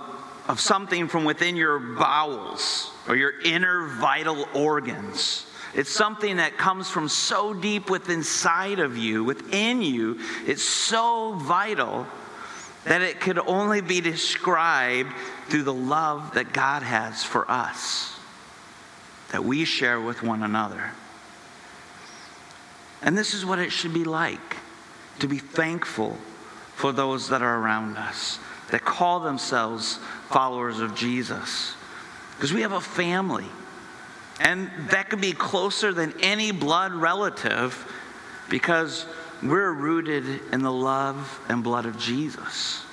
of 0.49 0.59
something 0.59 1.07
from 1.07 1.23
within 1.23 1.55
your 1.55 1.79
bowels 1.79 2.91
or 3.07 3.15
your 3.15 3.39
inner 3.41 3.87
vital 3.87 4.45
organs. 4.53 5.45
It's 5.73 5.91
something 5.91 6.37
that 6.37 6.57
comes 6.57 6.89
from 6.89 7.07
so 7.07 7.53
deep 7.53 7.89
within 7.89 8.17
inside 8.17 8.79
of 8.79 8.97
you, 8.97 9.23
within 9.23 9.81
you. 9.81 10.19
It's 10.45 10.63
so 10.63 11.33
vital 11.35 12.07
that 12.85 13.01
it 13.01 13.19
could 13.19 13.37
only 13.39 13.81
be 13.81 14.01
described 14.01 15.13
through 15.47 15.63
the 15.63 15.73
love 15.73 16.33
that 16.33 16.53
God 16.53 16.83
has 16.83 17.23
for 17.23 17.49
us, 17.49 18.17
that 19.31 19.43
we 19.43 19.65
share 19.65 20.01
with 20.01 20.23
one 20.23 20.43
another. 20.43 20.91
And 23.01 23.17
this 23.17 23.33
is 23.33 23.45
what 23.45 23.59
it 23.59 23.71
should 23.71 23.93
be 23.93 24.03
like 24.03 24.57
to 25.19 25.27
be 25.27 25.37
thankful 25.37 26.17
for 26.75 26.91
those 26.91 27.29
that 27.29 27.41
are 27.41 27.59
around 27.59 27.97
us, 27.97 28.39
that 28.71 28.83
call 28.83 29.19
themselves 29.19 29.99
followers 30.29 30.79
of 30.79 30.95
Jesus. 30.95 31.75
Because 32.35 32.53
we 32.53 32.61
have 32.61 32.71
a 32.71 32.81
family. 32.81 33.45
And 34.39 34.71
that 34.89 35.11
could 35.11 35.21
be 35.21 35.33
closer 35.33 35.93
than 35.93 36.13
any 36.21 36.51
blood 36.51 36.93
relative 36.93 37.87
because 38.49 39.05
we're 39.43 39.71
rooted 39.71 40.25
in 40.51 40.61
the 40.61 40.71
love 40.71 41.39
and 41.49 41.63
blood 41.63 41.85
of 41.85 41.97
Jesus. 41.97 42.83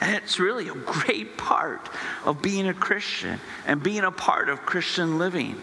And 0.00 0.14
it's 0.14 0.38
really 0.38 0.68
a 0.68 0.74
great 0.74 1.36
part 1.36 1.88
of 2.24 2.40
being 2.40 2.68
a 2.68 2.74
Christian 2.74 3.40
and 3.66 3.82
being 3.82 4.04
a 4.04 4.12
part 4.12 4.48
of 4.48 4.62
Christian 4.62 5.18
living. 5.18 5.60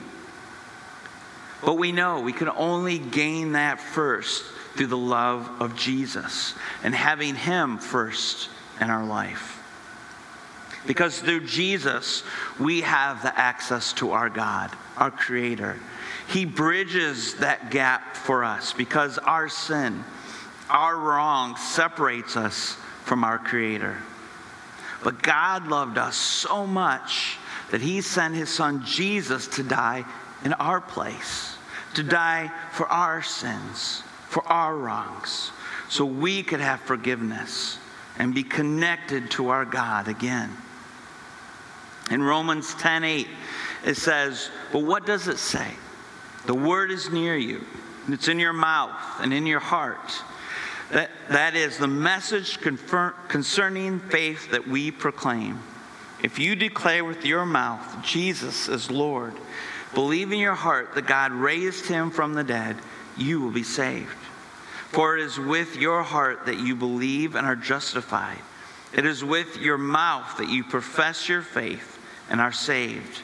But 1.63 1.75
we 1.75 1.91
know 1.91 2.19
we 2.19 2.33
can 2.33 2.49
only 2.49 2.99
gain 2.99 3.53
that 3.53 3.79
first 3.79 4.43
through 4.75 4.87
the 4.87 4.97
love 4.97 5.49
of 5.61 5.77
Jesus 5.77 6.53
and 6.83 6.93
having 6.93 7.35
Him 7.35 7.77
first 7.77 8.49
in 8.81 8.89
our 8.89 9.05
life. 9.05 9.61
Because 10.85 11.19
through 11.19 11.45
Jesus, 11.45 12.23
we 12.59 12.81
have 12.81 13.23
the 13.23 13.37
access 13.37 13.93
to 13.93 14.11
our 14.11 14.29
God, 14.29 14.69
our 14.97 15.11
Creator. 15.11 15.79
He 16.27 16.45
bridges 16.45 17.35
that 17.35 17.71
gap 17.71 18.15
for 18.15 18.43
us 18.43 18.73
because 18.73 19.17
our 19.17 19.47
sin, 19.47 20.03
our 20.69 20.97
wrong, 20.97 21.55
separates 21.57 22.35
us 22.35 22.77
from 23.03 23.23
our 23.23 23.37
Creator. 23.37 23.97
But 25.03 25.21
God 25.21 25.67
loved 25.67 25.97
us 25.97 26.15
so 26.15 26.65
much 26.65 27.37
that 27.71 27.81
He 27.81 28.01
sent 28.01 28.35
His 28.35 28.49
Son 28.49 28.83
Jesus 28.83 29.47
to 29.49 29.63
die 29.63 30.03
in 30.43 30.53
our 30.53 30.81
place, 30.81 31.55
to 31.93 32.03
die 32.03 32.51
for 32.71 32.87
our 32.87 33.21
sins, 33.21 34.01
for 34.27 34.45
our 34.47 34.75
wrongs, 34.75 35.51
so 35.89 36.05
we 36.05 36.41
could 36.43 36.59
have 36.59 36.79
forgiveness 36.81 37.77
and 38.17 38.33
be 38.33 38.43
connected 38.43 39.29
to 39.31 39.49
our 39.49 39.65
God 39.65 40.07
again. 40.07 40.55
In 42.09 42.23
Romans 42.23 42.73
10:8 42.75 43.27
it 43.83 43.97
says, 43.97 44.49
"But 44.71 44.79
what 44.79 45.05
does 45.05 45.27
it 45.27 45.37
say? 45.37 45.75
The 46.45 46.55
word 46.55 46.91
is 46.91 47.09
near 47.09 47.35
you, 47.35 47.65
it's 48.07 48.27
in 48.27 48.39
your 48.39 48.53
mouth 48.53 48.99
and 49.19 49.33
in 49.33 49.45
your 49.45 49.59
heart." 49.59 50.23
That, 50.91 51.09
that 51.29 51.55
is 51.55 51.77
the 51.77 51.87
message 51.87 52.59
concerning 52.61 53.99
faith 53.99 54.51
that 54.51 54.67
we 54.67 54.91
proclaim. 54.91 55.59
If 56.21 56.37
you 56.37 56.55
declare 56.55 57.03
with 57.03 57.25
your 57.25 57.45
mouth 57.45 58.03
Jesus 58.03 58.67
is 58.67 58.91
Lord, 58.91 59.33
believe 59.93 60.31
in 60.31 60.39
your 60.39 60.53
heart 60.53 60.93
that 60.95 61.07
God 61.07 61.31
raised 61.31 61.87
him 61.87 62.11
from 62.11 62.33
the 62.33 62.43
dead, 62.43 62.77
you 63.17 63.41
will 63.41 63.51
be 63.51 63.63
saved. 63.63 64.15
For 64.89 65.17
it 65.17 65.23
is 65.23 65.39
with 65.39 65.75
your 65.75 66.03
heart 66.03 66.45
that 66.45 66.59
you 66.59 66.75
believe 66.75 67.35
and 67.35 67.45
are 67.45 67.55
justified. 67.55 68.39
It 68.93 69.05
is 69.05 69.23
with 69.23 69.57
your 69.57 69.77
mouth 69.77 70.37
that 70.37 70.49
you 70.49 70.63
profess 70.63 71.27
your 71.27 71.41
faith 71.41 71.99
and 72.29 72.39
are 72.39 72.51
saved. 72.51 73.21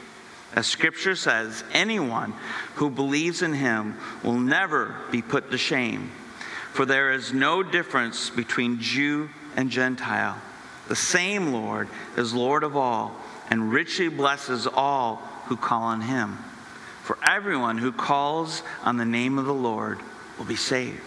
As 0.54 0.66
scripture 0.66 1.16
says, 1.16 1.64
anyone 1.72 2.34
who 2.74 2.90
believes 2.90 3.42
in 3.42 3.54
him 3.54 3.96
will 4.22 4.38
never 4.38 4.96
be 5.10 5.22
put 5.22 5.50
to 5.50 5.58
shame. 5.58 6.10
For 6.72 6.84
there 6.84 7.12
is 7.12 7.32
no 7.32 7.62
difference 7.62 8.30
between 8.30 8.80
Jew 8.80 9.30
and 9.56 9.70
Gentile. 9.70 10.36
The 10.88 10.96
same 10.96 11.52
Lord 11.52 11.88
is 12.16 12.34
Lord 12.34 12.64
of 12.64 12.76
all 12.76 13.16
and 13.50 13.72
richly 13.72 14.08
blesses 14.08 14.66
all 14.66 15.16
who 15.46 15.56
call 15.56 15.82
on 15.82 16.00
him. 16.00 16.38
For 17.02 17.18
everyone 17.22 17.78
who 17.78 17.92
calls 17.92 18.62
on 18.84 18.96
the 18.96 19.04
name 19.04 19.38
of 19.38 19.46
the 19.46 19.54
Lord 19.54 20.00
will 20.38 20.44
be 20.44 20.56
saved. 20.56 21.00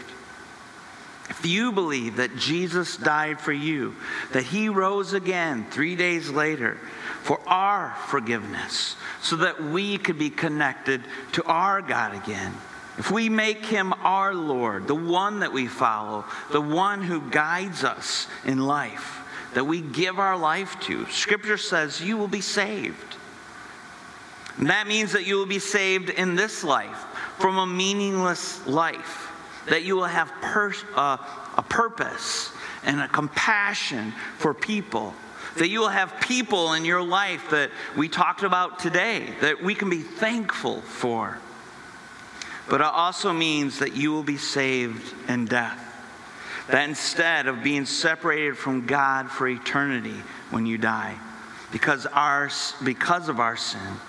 If 1.30 1.46
you 1.46 1.72
believe 1.72 2.18
that 2.18 2.38
Jesus 2.38 2.98
died 2.98 3.40
for 3.40 3.54
you, 3.54 3.96
that 4.34 4.44
he 4.44 4.70
rose 4.70 5.14
again 5.14 5.66
three 5.72 5.96
days 5.96 6.30
later, 6.30 6.78
for 7.26 7.40
our 7.48 7.96
forgiveness 8.06 8.96
so 9.20 9.38
that 9.38 9.60
we 9.60 9.98
could 9.98 10.20
be 10.20 10.30
connected 10.30 11.02
to 11.32 11.44
our 11.46 11.82
God 11.82 12.14
again. 12.14 12.54
If 13.00 13.10
we 13.10 13.30
make 13.30 13.66
him 13.66 13.94
our 14.04 14.36
Lord, 14.36 14.86
the 14.88 14.94
one 14.94 15.40
that 15.40 15.52
we 15.52 15.66
follow, 15.66 16.24
the 16.52 16.62
one 16.62 17.02
who 17.02 17.20
guides 17.32 17.84
us 17.84 18.28
in 18.46 18.60
life, 18.60 19.24
that 19.56 19.64
we 19.64 19.82
give 19.82 20.20
our 20.20 20.38
life 20.38 20.80
to, 20.82 21.08
Scripture 21.08 21.58
says 21.58 22.00
you 22.00 22.16
will 22.16 22.28
be 22.28 22.42
saved. 22.42 23.16
And 24.60 24.70
that 24.70 24.86
means 24.86 25.14
that 25.14 25.26
you 25.26 25.38
will 25.38 25.48
be 25.48 25.58
saved 25.58 26.12
in 26.12 26.36
this 26.36 26.64
life 26.64 27.08
from 27.40 27.58
a 27.58 27.66
meaningless 27.66 28.68
life, 28.68 29.32
that 29.68 29.82
you 29.82 29.96
will 29.96 30.04
have 30.04 30.32
uh, 30.94 31.18
a 31.58 31.64
purpose 31.64 32.52
and 32.84 33.02
a 33.02 33.08
compassion 33.08 34.14
for 34.38 34.54
people 34.54 35.16
that 35.56 35.70
you 35.70 35.80
will 35.80 35.90
have 35.90 36.20
people 36.22 36.74
in 36.74 36.86
your 36.86 37.02
life 37.02 37.50
that 37.52 37.72
we 37.96 38.10
talked 38.10 38.44
about 38.44 38.80
today 38.80 39.34
that 39.42 39.62
we 39.62 39.76
can 39.76 39.90
be 39.90 40.02
thankful 40.02 40.82
for. 40.82 41.40
but 42.70 42.82
it 42.82 42.88
also 42.88 43.32
means 43.32 43.80
that 43.80 43.96
you 43.96 44.12
will 44.12 44.24
be 44.24 44.38
saved 44.38 45.14
in 45.30 45.46
death. 45.46 45.82
That 46.70 46.90
instead 46.90 47.48
of 47.48 47.64
being 47.64 47.86
separated 47.86 48.58
from 48.58 48.88
God 48.88 49.30
for 49.30 49.48
eternity 49.48 50.20
when 50.50 50.66
you 50.66 50.78
die, 50.78 51.16
because, 51.72 52.06
our, 52.08 52.50
because 52.84 53.30
of 53.30 53.40
our 53.40 53.56
sin, 53.56 54.00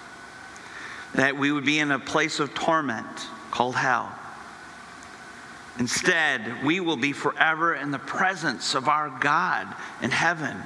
that 1.14 1.36
we 1.36 1.52
would 1.52 1.64
be 1.64 1.78
in 1.78 1.90
a 1.90 1.98
place 1.98 2.40
of 2.40 2.54
torment 2.54 3.06
called 3.50 3.76
hell. 3.76 4.12
Instead, 5.78 6.64
we 6.64 6.80
will 6.80 6.96
be 6.96 7.12
forever 7.12 7.74
in 7.74 7.90
the 7.90 7.98
presence 7.98 8.74
of 8.74 8.88
our 8.88 9.10
God 9.20 9.66
in 10.00 10.10
heaven, 10.10 10.56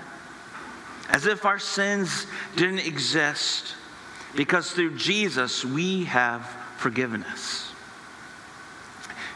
as 1.11 1.27
if 1.27 1.44
our 1.44 1.59
sins 1.59 2.27
didn't 2.57 2.87
exist, 2.87 3.75
because 4.37 4.70
through 4.70 4.96
Jesus 4.96 5.64
we 5.64 6.05
have 6.05 6.46
forgiveness. 6.79 7.70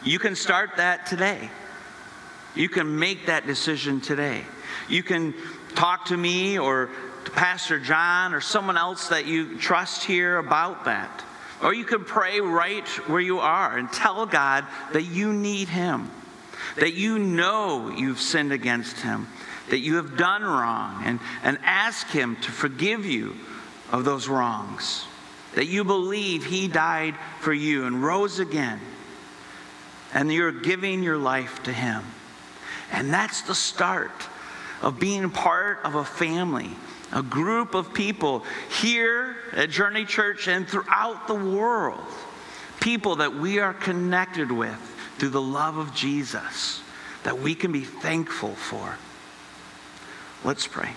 You 0.05 0.19
can 0.19 0.37
start 0.37 0.77
that 0.77 1.07
today. 1.07 1.51
You 2.55 2.69
can 2.69 2.99
make 2.99 3.27
that 3.27 3.47
decision 3.47 4.01
today. 4.01 4.45
You 4.89 5.03
can 5.03 5.35
talk 5.75 6.07
to 6.07 6.17
me 6.17 6.59
or 6.59 6.91
to 7.25 7.31
Pastor 7.33 7.81
John 7.81 8.35
or 8.35 8.41
someone 8.41 8.77
else 8.77 9.09
that 9.09 9.27
you 9.27 9.59
trust 9.59 10.05
here 10.05 10.39
about 10.39 10.85
that. 10.85 11.25
Or 11.63 11.75
you 11.75 11.85
can 11.85 12.05
pray 12.05 12.41
right 12.41 12.87
where 13.09 13.21
you 13.21 13.41
are 13.41 13.77
and 13.77 13.91
tell 13.91 14.27
God 14.27 14.67
that 14.93 15.05
you 15.05 15.33
need 15.33 15.69
Him, 15.69 16.11
that 16.77 16.93
you 16.93 17.19
know 17.19 17.89
you've 17.89 18.21
sinned 18.21 18.53
against 18.53 19.01
Him, 19.01 19.27
that 19.71 19.79
you 19.79 19.97
have 19.97 20.17
done 20.17 20.43
wrong, 20.43 21.03
and, 21.05 21.21
and 21.43 21.59
ask 21.63 22.09
Him 22.09 22.37
to 22.43 22.51
forgive 22.51 23.07
you 23.07 23.35
of 23.91 24.05
those 24.05 24.29
wrongs, 24.29 25.05
that 25.55 25.67
you 25.67 25.85
believe 25.85 26.45
He 26.45 26.69
died 26.69 27.15
for 27.41 27.53
you 27.53 27.87
and 27.87 28.03
rose 28.03 28.39
again 28.39 28.81
and 30.15 30.33
you're 30.33 30.53
giving 30.53 31.03
your 31.03 31.19
life 31.19 31.63
to 31.65 31.73
Him. 31.73 32.03
And 32.93 33.13
that's 33.13 33.43
the 33.43 33.55
start 33.55 34.13
of 34.81 35.01
being 35.01 35.29
part 35.31 35.81
of 35.85 35.97
a 35.97 36.05
family, 36.05 36.71
a 37.13 37.23
group 37.23 37.75
of 37.75 37.93
people 37.93 38.45
here 38.81 39.37
at 39.53 39.71
Journey 39.71 40.05
Church 40.05 40.47
and 40.47 40.67
throughout 40.69 41.27
the 41.27 41.35
world. 41.35 42.05
People 42.81 43.17
that 43.17 43.35
we 43.35 43.59
are 43.59 43.75
connected 43.75 44.53
with 44.53 44.79
through 45.19 45.31
the 45.31 45.43
love 45.43 45.77
of 45.79 45.95
Jesus, 45.95 46.83
that 47.25 47.39
we 47.39 47.55
can 47.55 47.73
be 47.73 47.83
thankful 47.83 48.55
for. 48.55 48.97
Let's 50.45 50.67
pray. 50.67 50.91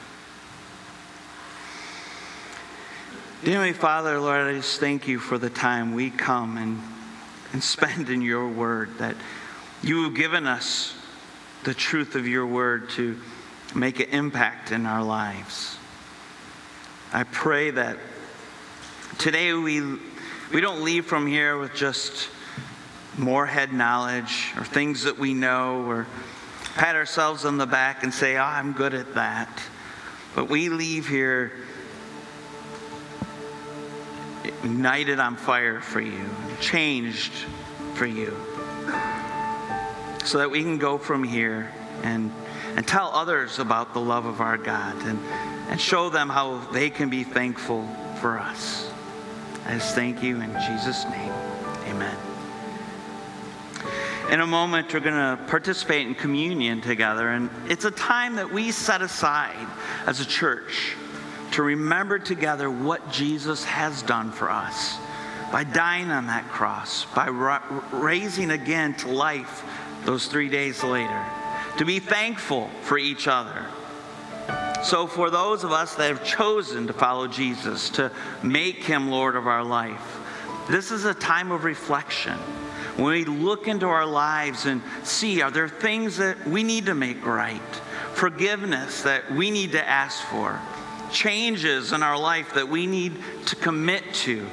Dear 3.43 3.73
Father, 3.73 4.19
Lord, 4.19 4.47
I 4.47 4.53
just 4.53 4.79
thank 4.79 5.07
you 5.07 5.19
for 5.19 5.37
the 5.37 5.49
time 5.49 5.93
we 5.93 6.09
come 6.09 6.57
and 6.57 6.81
and 7.53 7.63
spend 7.63 8.09
in 8.09 8.21
your 8.21 8.47
word, 8.47 8.97
that 8.99 9.15
you 9.81 10.03
have 10.03 10.15
given 10.15 10.47
us 10.47 10.93
the 11.63 11.73
truth 11.73 12.15
of 12.15 12.27
your 12.27 12.45
word 12.45 12.89
to 12.91 13.19
make 13.75 13.99
an 13.99 14.09
impact 14.09 14.71
in 14.71 14.85
our 14.85 15.03
lives. 15.03 15.77
I 17.13 17.23
pray 17.23 17.71
that 17.71 17.97
today 19.17 19.53
we, 19.53 19.81
we 20.53 20.61
don't 20.61 20.83
leave 20.83 21.05
from 21.05 21.27
here 21.27 21.57
with 21.57 21.73
just 21.73 22.29
more 23.17 23.45
head 23.45 23.73
knowledge 23.73 24.51
or 24.57 24.63
things 24.63 25.03
that 25.03 25.17
we 25.17 25.33
know 25.33 25.85
or 25.85 26.05
pat 26.77 26.95
ourselves 26.95 27.43
on 27.43 27.57
the 27.57 27.65
back 27.65 28.03
and 28.03 28.13
say, 28.13 28.37
oh, 28.37 28.43
I'm 28.43 28.71
good 28.71 28.93
at 28.93 29.15
that. 29.15 29.61
But 30.35 30.47
we 30.47 30.69
leave 30.69 31.07
here 31.07 31.51
ignited 34.63 35.19
on 35.19 35.35
fire 35.35 35.81
for 35.81 35.99
you, 35.99 36.23
changed 36.61 37.33
for 37.95 38.05
you, 38.05 38.35
so 40.23 40.37
that 40.37 40.51
we 40.51 40.61
can 40.61 40.77
go 40.77 40.99
from 40.99 41.23
here 41.23 41.71
and, 42.03 42.31
and 42.75 42.87
tell 42.87 43.09
others 43.11 43.57
about 43.57 43.95
the 43.95 43.99
love 43.99 44.25
of 44.25 44.39
our 44.39 44.57
God 44.57 44.95
and, 45.03 45.19
and 45.69 45.81
show 45.81 46.09
them 46.09 46.29
how 46.29 46.59
they 46.71 46.91
can 46.91 47.09
be 47.09 47.23
thankful 47.23 47.87
for 48.21 48.37
us. 48.37 48.91
I 49.65 49.73
just 49.73 49.95
thank 49.95 50.21
you 50.21 50.39
in 50.41 50.53
Jesus' 50.67 51.05
name. 51.05 51.56
In 54.29 54.41
a 54.41 54.47
moment, 54.47 54.93
we're 54.93 54.99
going 54.99 55.15
to 55.15 55.41
participate 55.47 56.05
in 56.05 56.13
communion 56.13 56.81
together, 56.81 57.29
and 57.29 57.49
it's 57.69 57.85
a 57.85 57.91
time 57.91 58.35
that 58.35 58.51
we 58.51 58.71
set 58.71 59.01
aside 59.01 59.67
as 60.05 60.19
a 60.19 60.25
church 60.25 60.95
to 61.51 61.63
remember 61.63 62.19
together 62.19 62.69
what 62.69 63.09
Jesus 63.09 63.63
has 63.63 64.01
done 64.01 64.33
for 64.33 64.51
us 64.51 64.97
by 65.49 65.63
dying 65.63 66.11
on 66.11 66.27
that 66.27 66.45
cross, 66.49 67.05
by 67.15 67.27
raising 67.93 68.51
again 68.51 68.95
to 68.95 69.07
life 69.07 69.63
those 70.03 70.27
three 70.27 70.49
days 70.49 70.83
later, 70.83 71.23
to 71.77 71.85
be 71.85 71.99
thankful 71.99 72.69
for 72.81 72.97
each 72.97 73.29
other. 73.29 73.65
So, 74.83 75.07
for 75.07 75.29
those 75.29 75.63
of 75.63 75.71
us 75.71 75.95
that 75.95 76.09
have 76.09 76.25
chosen 76.25 76.87
to 76.87 76.93
follow 76.93 77.27
Jesus, 77.27 77.89
to 77.91 78.11
make 78.43 78.83
him 78.83 79.09
Lord 79.09 79.37
of 79.37 79.47
our 79.47 79.63
life, 79.63 80.19
this 80.69 80.91
is 80.91 81.05
a 81.05 81.13
time 81.13 81.53
of 81.53 81.63
reflection. 81.63 82.37
When 82.97 83.13
we 83.13 83.25
look 83.25 83.67
into 83.67 83.87
our 83.87 84.05
lives 84.05 84.65
and 84.65 84.81
see, 85.03 85.41
are 85.41 85.51
there 85.51 85.69
things 85.69 86.17
that 86.17 86.45
we 86.45 86.63
need 86.63 86.87
to 86.87 86.93
make 86.93 87.25
right? 87.25 87.61
Forgiveness 88.13 89.03
that 89.03 89.31
we 89.31 89.51
need 89.51 89.71
to 89.73 89.87
ask 89.87 90.21
for? 90.25 90.59
changes 91.11 91.93
in 91.93 92.03
our 92.03 92.17
life 92.17 92.53
that 92.53 92.67
we 92.67 92.87
need 92.87 93.13
to 93.45 93.55
commit 93.55 94.13
to 94.13 94.45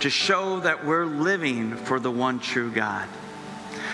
to 0.00 0.10
show 0.10 0.60
that 0.60 0.84
we're 0.84 1.04
living 1.04 1.76
for 1.76 2.00
the 2.00 2.10
one 2.10 2.38
true 2.40 2.70
God. 2.70 3.06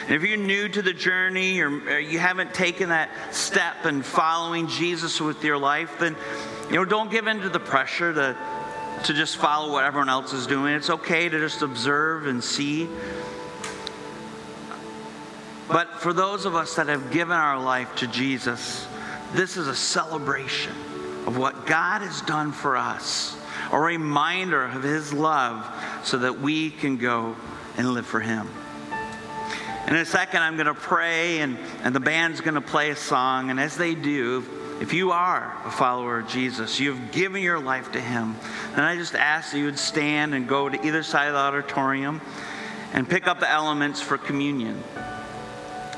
And 0.07 0.15
if 0.15 0.23
you're 0.23 0.37
new 0.37 0.69
to 0.69 0.81
the 0.81 0.93
journey 0.93 1.61
or, 1.61 1.99
you 1.99 2.21
haven't 2.21 2.55
taken 2.55 2.91
that 2.91 3.11
step 3.35 3.87
in 3.87 4.03
following 4.03 4.69
Jesus 4.69 5.21
with 5.21 5.43
your 5.43 5.59
life, 5.59 5.99
then 5.99 6.15
you 6.71 6.77
know 6.77 6.85
don't 6.85 7.11
give 7.11 7.27
in 7.27 7.41
to 7.41 7.49
the 7.49 7.61
pressure 7.61 8.13
to 8.13 8.37
to 9.05 9.13
just 9.13 9.37
follow 9.37 9.73
what 9.73 9.85
everyone 9.85 10.09
else 10.09 10.33
is 10.33 10.47
doing. 10.47 10.75
It's 10.75 10.89
okay 10.89 11.29
to 11.29 11.39
just 11.39 11.63
observe 11.63 12.27
and 12.27 12.43
see. 12.43 12.89
But 15.69 16.01
for 16.01 16.13
those 16.13 16.45
of 16.45 16.55
us 16.55 16.77
that 16.77 16.89
have 16.89 17.11
given 17.11 17.37
our 17.37 17.61
life 17.61 17.95
to 17.97 18.07
Jesus, 18.07 18.87
this 19.33 19.57
is 19.57 19.67
a 19.67 19.75
celebration 19.75 20.73
of 21.27 21.37
what 21.37 21.67
God 21.67 22.03
has 22.03 22.21
done 22.23 22.53
for 22.53 22.77
us, 22.77 23.37
a 23.73 23.79
reminder 23.79 24.65
of 24.65 24.83
His 24.83 25.13
love 25.13 25.67
so 26.05 26.19
that 26.19 26.41
we 26.41 26.71
can 26.71 26.97
go 26.97 27.35
and 27.77 27.93
live 27.95 28.07
for 28.07 28.21
Him. 28.21 28.49
In 29.89 29.95
a 29.95 30.05
second, 30.05 30.43
I'm 30.43 30.57
going 30.57 30.67
to 30.67 30.75
pray, 30.75 31.41
and, 31.41 31.59
and 31.83 31.95
the 31.95 32.01
band's 32.01 32.41
going 32.41 32.55
to 32.55 32.61
play 32.61 32.91
a 32.91 32.97
song. 32.97 33.51
And 33.51 33.61
as 33.61 33.77
they 33.77 33.95
do, 33.95 34.45
if 34.81 34.93
you 34.93 35.13
are 35.13 35.57
a 35.65 35.71
follower 35.71 36.21
of 36.21 36.29
Jesus, 36.29 36.79
you've 36.81 37.13
given 37.13 37.43
your 37.43 37.59
life 37.59 37.93
to 37.93 38.01
Him, 38.01 38.37
then 38.75 38.85
I 38.85 38.97
just 38.97 39.15
ask 39.15 39.53
that 39.53 39.59
you 39.59 39.67
would 39.67 39.79
stand 39.79 40.35
and 40.35 40.49
go 40.49 40.69
to 40.69 40.87
either 40.87 41.03
side 41.03 41.29
of 41.29 41.35
the 41.35 41.39
auditorium 41.39 42.21
and 42.93 43.09
pick 43.09 43.27
up 43.27 43.41
the 43.41 43.51
elements 43.51 44.01
for 44.01 44.19
communion. 44.19 44.83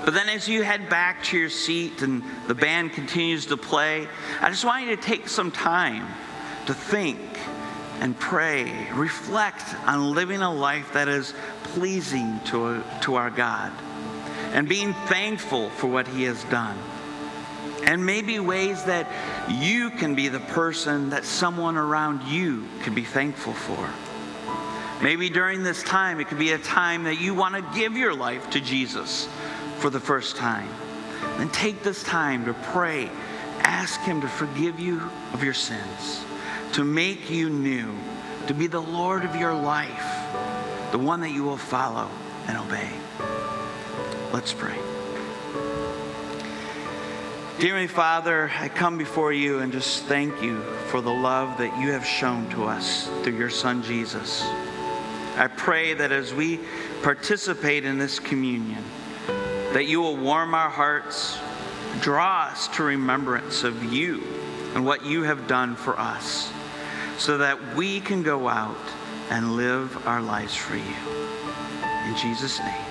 But 0.09 0.15
then 0.15 0.31
as 0.31 0.49
you 0.49 0.63
head 0.63 0.89
back 0.89 1.23
to 1.25 1.37
your 1.37 1.51
seat 1.51 2.01
and 2.01 2.23
the 2.47 2.55
band 2.55 2.95
continues 2.95 3.45
to 3.45 3.59
play, 3.59 4.09
I 4.41 4.49
just 4.49 4.65
want 4.65 4.87
you 4.87 4.97
to 4.97 5.03
take 5.03 5.29
some 5.29 5.51
time 5.51 6.09
to 6.65 6.73
think 6.73 7.21
and 8.01 8.19
pray, 8.19 8.89
reflect 8.95 9.63
on 9.87 10.15
living 10.15 10.41
a 10.41 10.51
life 10.51 10.95
that 10.95 11.09
is 11.09 11.35
pleasing 11.63 12.41
to, 12.47 12.83
to 13.03 13.17
our 13.17 13.29
God 13.29 13.71
and 14.55 14.67
being 14.67 14.95
thankful 15.09 15.69
for 15.69 15.89
what 15.89 16.09
He 16.09 16.23
has 16.23 16.43
done. 16.45 16.79
And 17.83 18.07
maybe 18.07 18.39
ways 18.39 18.83
that 18.85 19.13
you 19.61 19.91
can 19.91 20.15
be 20.15 20.29
the 20.29 20.41
person 20.41 21.11
that 21.11 21.27
someone 21.27 21.77
around 21.77 22.23
you 22.23 22.67
can 22.81 22.95
be 22.95 23.05
thankful 23.05 23.53
for. 23.53 23.91
Maybe 25.03 25.29
during 25.29 25.63
this 25.63 25.83
time, 25.83 26.19
it 26.19 26.29
could 26.29 26.39
be 26.39 26.53
a 26.53 26.59
time 26.59 27.05
that 27.05 27.21
you 27.21 27.35
want 27.35 27.57
to 27.57 27.79
give 27.79 27.93
your 27.93 28.15
life 28.15 28.49
to 28.51 28.61
Jesus 28.61 29.29
for 29.79 29.91
the 29.91 30.01
first 30.01 30.37
time. 30.37 30.69
Then 31.37 31.49
take 31.51 31.83
this 31.83 32.03
time 32.03 32.45
to 32.45 32.55
pray. 32.55 33.11
Ask 33.61 34.01
Him 34.01 34.21
to 34.21 34.29
forgive 34.29 34.79
you 34.79 35.11
of 35.33 35.43
your 35.43 35.55
sins, 35.55 36.25
to 36.73 36.85
make 36.85 37.31
you 37.31 37.51
new, 37.51 37.95
to 38.47 38.55
be 38.55 38.67
the 38.67 38.81
Lord 38.81 39.25
of 39.25 39.37
your 39.37 39.55
life, 39.55 40.29
the 40.91 40.99
one 40.99 41.21
that 41.21 41.31
you 41.31 41.45
will 41.45 41.57
follow 41.57 42.09
and 42.47 42.57
obey. 42.57 42.91
Let's 44.33 44.53
pray. 44.53 44.77
Dear 47.59 47.75
me, 47.75 47.89
Father, 47.89 48.51
I 48.57 48.69
come 48.69 48.99
before 48.99 49.33
you 49.33 49.59
and 49.59 49.73
just 49.73 50.05
thank 50.05 50.41
you 50.41 50.61
for 50.91 51.01
the 51.01 51.13
love 51.13 51.59
that 51.59 51.77
you 51.81 51.91
have 51.91 52.07
shown 52.07 52.49
to 52.51 52.65
us 52.65 53.09
through 53.23 53.37
your 53.37 53.51
Son 53.51 53.83
Jesus. 53.83 54.45
I 55.37 55.49
pray 55.49 55.95
that 55.95 56.13
as 56.13 56.33
we 56.33 56.61
participate 57.03 57.85
in 57.85 57.99
this 57.99 58.21
communion, 58.21 58.85
that 59.73 59.87
you 59.87 60.01
will 60.01 60.17
warm 60.17 60.55
our 60.55 60.71
hearts, 60.71 61.39
draw 62.01 62.49
us 62.51 62.69
to 62.69 62.83
remembrance 62.83 63.65
of 63.65 63.93
you 63.93 64.23
and 64.75 64.85
what 64.85 65.05
you 65.05 65.23
have 65.23 65.47
done 65.47 65.77
for 65.77 65.99
us, 65.99 66.51
so 67.19 67.39
that 67.39 67.75
we 67.75 68.01
can 68.01 68.23
go 68.23 68.49
out 68.49 68.77
and 69.31 69.57
live 69.57 70.07
our 70.07 70.23
lives 70.23 70.55
for 70.55 70.77
you. 70.77 70.95
In 72.07 72.17
Jesus' 72.17 72.59
name. 72.59 72.88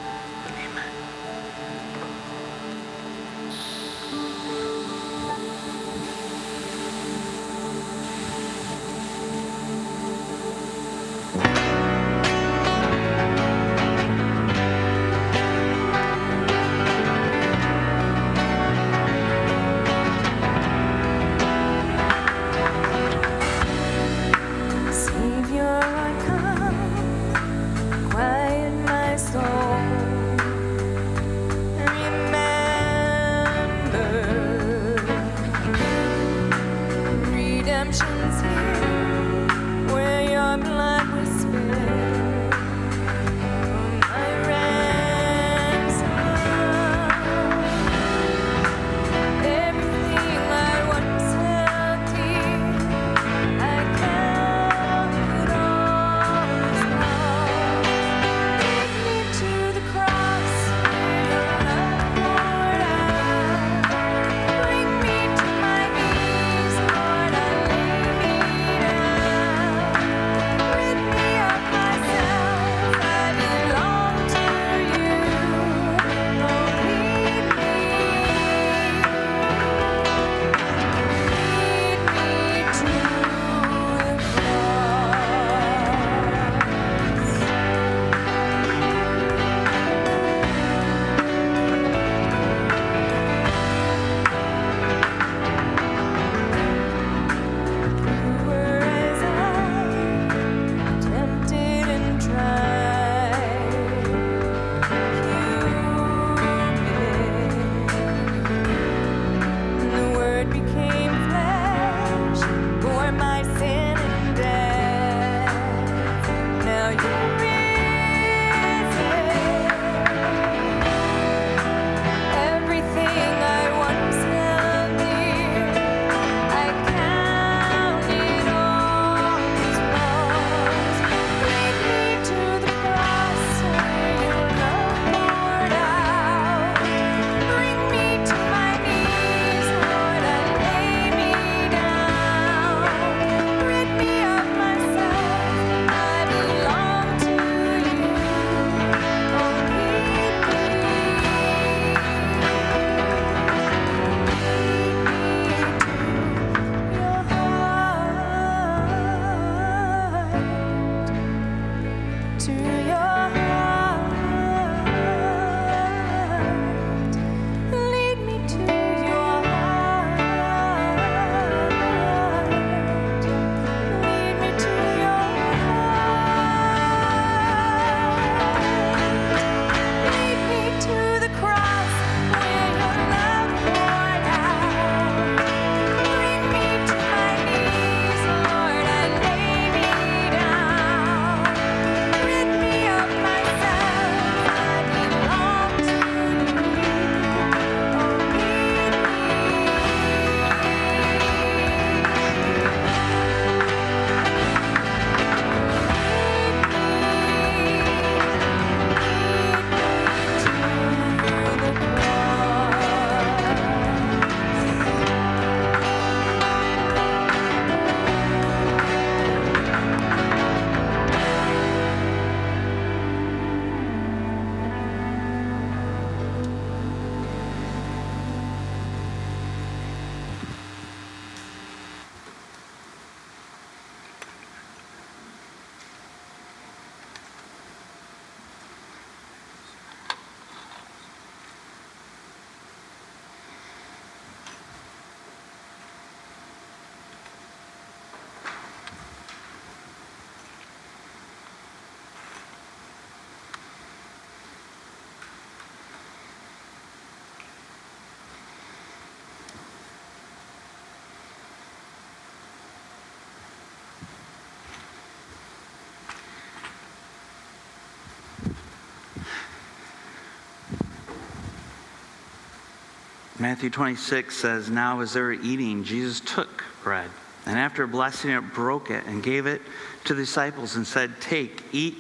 Matthew 273.40 273.70
26 273.70 274.36
says, 274.36 274.70
Now 274.70 275.02
as 275.02 275.14
they 275.14 275.22
were 275.22 275.34
eating, 275.34 275.84
Jesus 275.84 276.20
took 276.20 276.64
bread, 276.84 277.10
and 277.46 277.58
after 277.58 277.86
blessing 277.86 278.32
it, 278.32 278.42
broke 278.54 278.90
it, 278.90 279.06
and 279.06 279.22
gave 279.22 279.46
it 279.46 279.62
to 280.06 280.16
the 280.16 280.24
disciples, 280.24 280.76
and 280.76 280.88
said, 280.88 281.22
Take, 281.22 281.64
eat, 281.72 281.98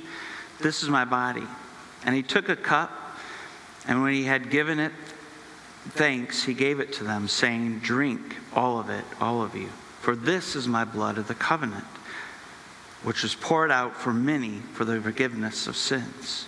this 0.59 0.81
is 0.81 0.89
my 0.89 1.05
body. 1.05 1.43
And 2.05 2.15
he 2.15 2.23
took 2.23 2.49
a 2.49 2.55
cup, 2.55 2.91
and 3.87 4.01
when 4.01 4.13
he 4.13 4.23
had 4.23 4.49
given 4.49 4.79
it 4.79 4.91
thanks, 5.89 6.43
he 6.43 6.55
gave 6.55 6.79
it 6.79 6.93
to 6.93 7.03
them, 7.03 7.27
saying, 7.27 7.79
Drink 7.79 8.37
all 8.53 8.79
of 8.79 8.89
it, 8.89 9.05
all 9.21 9.43
of 9.43 9.55
you, 9.55 9.69
for 10.01 10.15
this 10.15 10.55
is 10.55 10.67
my 10.67 10.85
blood 10.85 11.19
of 11.19 11.27
the 11.27 11.35
covenant, 11.35 11.85
which 13.03 13.23
is 13.23 13.35
poured 13.35 13.71
out 13.71 13.95
for 13.95 14.11
many 14.11 14.59
for 14.73 14.85
the 14.85 14.99
forgiveness 14.99 15.67
of 15.67 15.75
sins. 15.75 16.47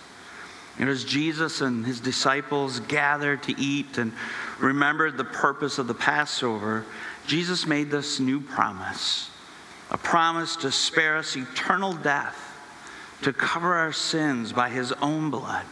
And 0.80 0.88
as 0.88 1.04
Jesus 1.04 1.60
and 1.60 1.84
his 1.84 2.00
disciples 2.00 2.80
gathered 2.80 3.42
to 3.42 3.60
eat 3.60 3.98
and 3.98 4.14
remembered 4.58 5.18
the 5.18 5.24
purpose 5.24 5.78
of 5.78 5.86
the 5.86 5.94
Passover, 5.94 6.86
Jesus 7.26 7.66
made 7.66 7.90
this 7.90 8.18
new 8.18 8.40
promise 8.40 9.28
a 9.90 9.98
promise 9.98 10.54
to 10.56 10.70
spare 10.70 11.16
us 11.16 11.36
eternal 11.36 11.92
death, 11.92 12.56
to 13.22 13.32
cover 13.32 13.74
our 13.74 13.92
sins 13.92 14.52
by 14.52 14.68
his 14.68 14.92
own 14.92 15.30
blood, 15.30 15.66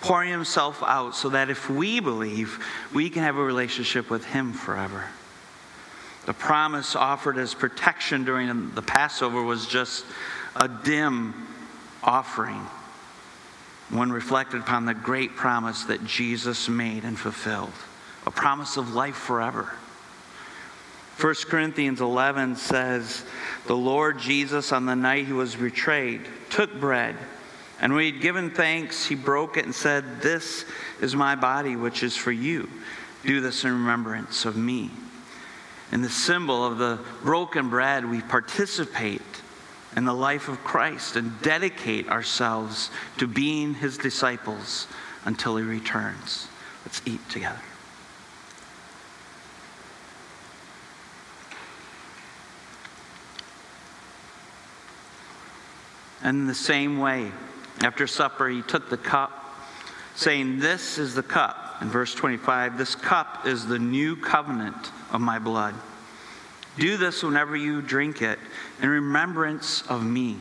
pouring 0.00 0.32
himself 0.32 0.82
out 0.82 1.14
so 1.14 1.28
that 1.28 1.48
if 1.48 1.70
we 1.70 2.00
believe, 2.00 2.58
we 2.92 3.08
can 3.08 3.22
have 3.22 3.36
a 3.36 3.42
relationship 3.42 4.10
with 4.10 4.24
him 4.24 4.52
forever. 4.52 5.04
The 6.26 6.34
promise 6.34 6.96
offered 6.96 7.38
as 7.38 7.54
protection 7.54 8.24
during 8.24 8.72
the 8.72 8.82
Passover 8.82 9.40
was 9.40 9.66
just 9.66 10.04
a 10.56 10.68
dim 10.68 11.46
offering 12.02 12.66
when 13.90 14.10
reflected 14.10 14.60
upon 14.60 14.84
the 14.84 14.94
great 14.94 15.36
promise 15.36 15.84
that 15.84 16.04
Jesus 16.04 16.68
made 16.68 17.04
and 17.04 17.18
fulfilled 17.18 17.72
a 18.26 18.30
promise 18.30 18.76
of 18.76 18.94
life 18.94 19.14
forever. 19.14 19.72
1 21.20 21.34
Corinthians 21.48 22.00
11 22.00 22.56
says, 22.56 23.24
The 23.66 23.76
Lord 23.76 24.18
Jesus, 24.18 24.72
on 24.72 24.84
the 24.84 24.96
night 24.96 25.26
he 25.26 25.32
was 25.32 25.54
betrayed, 25.54 26.22
took 26.50 26.78
bread, 26.78 27.16
and 27.80 27.94
when 27.94 28.04
he 28.04 28.12
had 28.12 28.20
given 28.20 28.50
thanks, 28.50 29.06
he 29.06 29.14
broke 29.14 29.56
it 29.56 29.64
and 29.64 29.74
said, 29.74 30.20
This 30.20 30.64
is 31.00 31.14
my 31.14 31.36
body, 31.36 31.76
which 31.76 32.02
is 32.02 32.16
for 32.16 32.32
you. 32.32 32.68
Do 33.24 33.40
this 33.40 33.64
in 33.64 33.72
remembrance 33.72 34.44
of 34.44 34.56
me. 34.56 34.90
In 35.92 36.02
the 36.02 36.08
symbol 36.08 36.64
of 36.64 36.78
the 36.78 36.98
broken 37.22 37.70
bread, 37.70 38.10
we 38.10 38.20
participate 38.20 39.22
in 39.94 40.04
the 40.04 40.14
life 40.14 40.48
of 40.48 40.62
Christ 40.64 41.16
and 41.16 41.40
dedicate 41.42 42.08
ourselves 42.08 42.90
to 43.18 43.26
being 43.26 43.74
his 43.74 43.98
disciples 43.98 44.86
until 45.24 45.56
he 45.56 45.64
returns. 45.64 46.48
Let's 46.84 47.02
eat 47.06 47.20
together. 47.28 47.60
And 56.22 56.40
in 56.40 56.46
the 56.46 56.54
same 56.54 56.98
way, 56.98 57.30
after 57.82 58.06
supper, 58.06 58.48
he 58.48 58.62
took 58.62 58.90
the 58.90 58.96
cup, 58.96 59.54
saying, 60.14 60.58
This 60.58 60.98
is 60.98 61.14
the 61.14 61.22
cup. 61.22 61.76
In 61.80 61.88
verse 61.88 62.14
25, 62.14 62.78
this 62.78 62.94
cup 62.94 63.46
is 63.46 63.66
the 63.66 63.78
new 63.78 64.16
covenant 64.16 64.90
of 65.12 65.20
my 65.20 65.38
blood. 65.38 65.74
Do 66.78 66.96
this 66.96 67.22
whenever 67.22 67.56
you 67.56 67.80
drink 67.80 68.22
it 68.22 68.38
in 68.82 68.88
remembrance 68.88 69.82
of 69.88 70.04
me. 70.04 70.36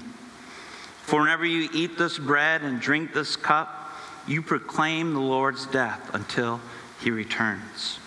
For 1.03 1.21
whenever 1.21 1.45
you 1.45 1.69
eat 1.73 1.97
this 1.97 2.17
bread 2.17 2.61
and 2.61 2.81
drink 2.81 3.13
this 3.13 3.35
cup, 3.35 3.93
you 4.27 4.41
proclaim 4.41 5.13
the 5.13 5.19
Lord's 5.19 5.65
death 5.67 6.13
until 6.13 6.59
he 7.01 7.11
returns. 7.11 7.99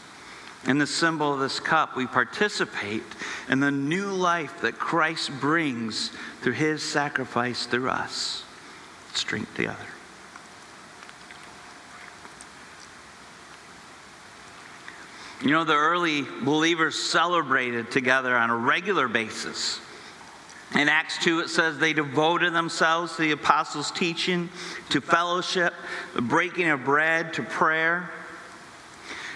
In 0.66 0.78
the 0.78 0.86
symbol 0.86 1.32
of 1.32 1.40
this 1.40 1.60
cup, 1.60 1.96
we 1.96 2.06
participate 2.06 3.04
in 3.48 3.60
the 3.60 3.70
new 3.70 4.10
life 4.10 4.60
that 4.62 4.78
Christ 4.78 5.30
brings 5.40 6.10
through 6.42 6.54
his 6.54 6.82
sacrifice 6.82 7.66
through 7.66 7.88
us. 7.88 8.44
Let's 9.08 9.22
drink 9.22 9.54
together. 9.54 9.86
You 15.42 15.52
know, 15.52 15.64
the 15.64 15.74
early 15.74 16.22
believers 16.22 16.96
celebrated 16.96 17.90
together 17.92 18.36
on 18.36 18.50
a 18.50 18.56
regular 18.56 19.06
basis. 19.06 19.80
In 20.74 20.88
Acts 20.88 21.22
2, 21.24 21.40
it 21.40 21.48
says 21.48 21.78
they 21.78 21.92
devoted 21.92 22.52
themselves 22.52 23.16
to 23.16 23.22
the 23.22 23.30
apostles' 23.30 23.90
teaching, 23.90 24.50
to 24.90 25.00
fellowship, 25.00 25.72
the 26.14 26.22
breaking 26.22 26.68
of 26.68 26.84
bread, 26.84 27.32
to 27.34 27.42
prayer. 27.42 28.10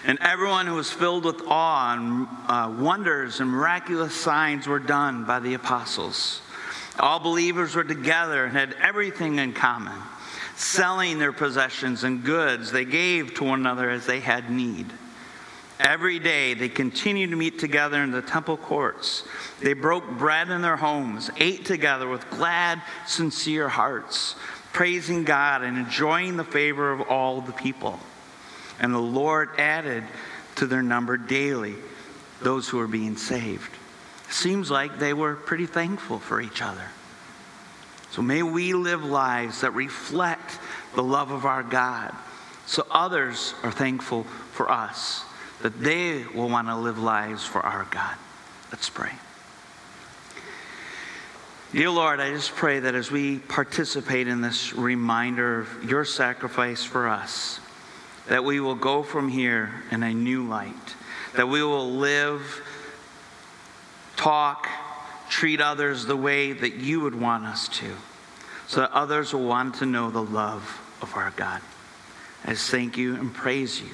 And 0.05 0.19
everyone 0.19 0.67
who 0.67 0.75
was 0.75 0.91
filled 0.91 1.23
with 1.23 1.41
awe 1.47 1.93
and 1.93 2.27
uh, 2.47 2.75
wonders 2.77 3.39
and 3.39 3.49
miraculous 3.49 4.13
signs 4.13 4.67
were 4.67 4.79
done 4.79 5.23
by 5.23 5.39
the 5.39 5.53
apostles. 5.53 6.41
All 6.99 7.19
believers 7.19 7.75
were 7.75 7.85
together 7.85 8.43
and 8.43 8.55
had 8.55 8.75
everything 8.81 9.39
in 9.39 9.53
common. 9.53 9.97
Selling 10.55 11.17
their 11.17 11.31
possessions 11.31 12.03
and 12.03 12.23
goods, 12.23 12.71
they 12.71 12.85
gave 12.85 13.33
to 13.35 13.45
one 13.45 13.61
another 13.61 13.89
as 13.89 14.05
they 14.05 14.19
had 14.19 14.51
need. 14.51 14.91
Every 15.83 16.17
day 16.17 16.53
they 16.53 16.69
continued 16.69 17.31
to 17.31 17.35
meet 17.35 17.59
together 17.59 18.01
in 18.01 18.11
the 18.11 18.21
temple 18.21 18.55
courts. 18.55 19.25
They 19.59 19.73
broke 19.73 20.09
bread 20.17 20.49
in 20.49 20.61
their 20.61 20.77
homes, 20.77 21.29
ate 21.35 21.65
together 21.65 22.07
with 22.07 22.29
glad, 22.29 22.81
sincere 23.05 23.67
hearts, 23.67 24.35
praising 24.71 25.25
God 25.25 25.61
and 25.61 25.77
enjoying 25.77 26.37
the 26.37 26.45
favor 26.45 26.93
of 26.93 27.01
all 27.01 27.41
the 27.41 27.51
people. 27.51 27.99
And 28.79 28.93
the 28.93 28.99
Lord 28.99 29.49
added 29.59 30.05
to 30.55 30.67
their 30.67 30.81
number 30.81 31.17
daily 31.17 31.75
those 32.41 32.69
who 32.69 32.77
were 32.77 32.87
being 32.87 33.17
saved. 33.17 33.71
Seems 34.29 34.71
like 34.71 34.99
they 34.99 35.13
were 35.13 35.35
pretty 35.35 35.65
thankful 35.65 36.17
for 36.17 36.39
each 36.39 36.61
other. 36.61 36.91
So 38.11 38.21
may 38.21 38.41
we 38.41 38.73
live 38.73 39.03
lives 39.03 39.61
that 39.61 39.71
reflect 39.71 40.59
the 40.95 41.03
love 41.03 41.31
of 41.31 41.45
our 41.45 41.61
God 41.61 42.15
so 42.65 42.87
others 42.89 43.53
are 43.63 43.71
thankful 43.71 44.23
for 44.53 44.71
us 44.71 45.25
that 45.63 45.79
they 45.79 46.25
will 46.35 46.49
want 46.49 46.67
to 46.67 46.75
live 46.75 46.99
lives 46.99 47.45
for 47.45 47.61
our 47.61 47.87
God. 47.89 48.17
Let's 48.69 48.89
pray. 48.89 49.13
Dear 51.71 51.89
Lord, 51.89 52.19
I 52.19 52.31
just 52.31 52.53
pray 52.53 52.81
that 52.81 52.93
as 52.95 53.09
we 53.09 53.39
participate 53.39 54.27
in 54.27 54.41
this 54.41 54.73
reminder 54.73 55.61
of 55.61 55.89
your 55.89 56.03
sacrifice 56.03 56.83
for 56.83 57.07
us, 57.07 57.61
that 58.27 58.43
we 58.43 58.59
will 58.59 58.75
go 58.75 59.03
from 59.03 59.29
here 59.29 59.83
in 59.89 60.03
a 60.03 60.13
new 60.13 60.43
light, 60.43 60.95
that 61.35 61.47
we 61.47 61.63
will 61.63 61.91
live, 61.91 62.61
talk, 64.17 64.67
treat 65.29 65.61
others 65.61 66.05
the 66.05 66.17
way 66.17 66.51
that 66.51 66.75
you 66.75 66.99
would 66.99 67.15
want 67.15 67.45
us 67.45 67.69
to, 67.69 67.89
so 68.67 68.81
that 68.81 68.91
others 68.91 69.33
will 69.33 69.45
want 69.45 69.75
to 69.75 69.85
know 69.85 70.11
the 70.11 70.21
love 70.21 70.81
of 71.01 71.15
our 71.15 71.31
God. 71.37 71.61
I 72.43 72.51
just 72.51 72.69
thank 72.69 72.97
you 72.97 73.15
and 73.15 73.33
praise 73.33 73.79
you 73.79 73.91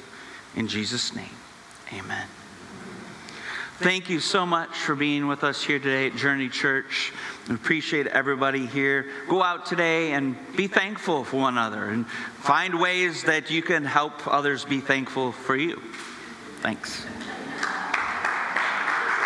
in 0.55 0.67
Jesus' 0.67 1.15
name. 1.15 1.29
Amen. 1.93 2.27
Thank 3.79 4.09
you 4.09 4.19
so 4.19 4.45
much 4.45 4.75
for 4.75 4.93
being 4.93 5.27
with 5.27 5.43
us 5.45 5.63
here 5.63 5.79
today 5.79 6.07
at 6.07 6.15
Journey 6.15 6.49
Church. 6.49 7.13
We 7.47 7.55
appreciate 7.55 8.07
everybody 8.07 8.65
here. 8.65 9.05
Go 9.29 9.41
out 9.41 9.65
today 9.65 10.11
and 10.11 10.35
be 10.57 10.67
thankful 10.67 11.23
for 11.23 11.37
one 11.37 11.53
another 11.53 11.85
and 11.85 12.05
find 12.05 12.79
ways 12.79 13.23
that 13.23 13.49
you 13.49 13.61
can 13.61 13.85
help 13.85 14.27
others 14.27 14.65
be 14.65 14.81
thankful 14.81 15.31
for 15.31 15.55
you. 15.55 15.81
Thanks. 16.61 17.05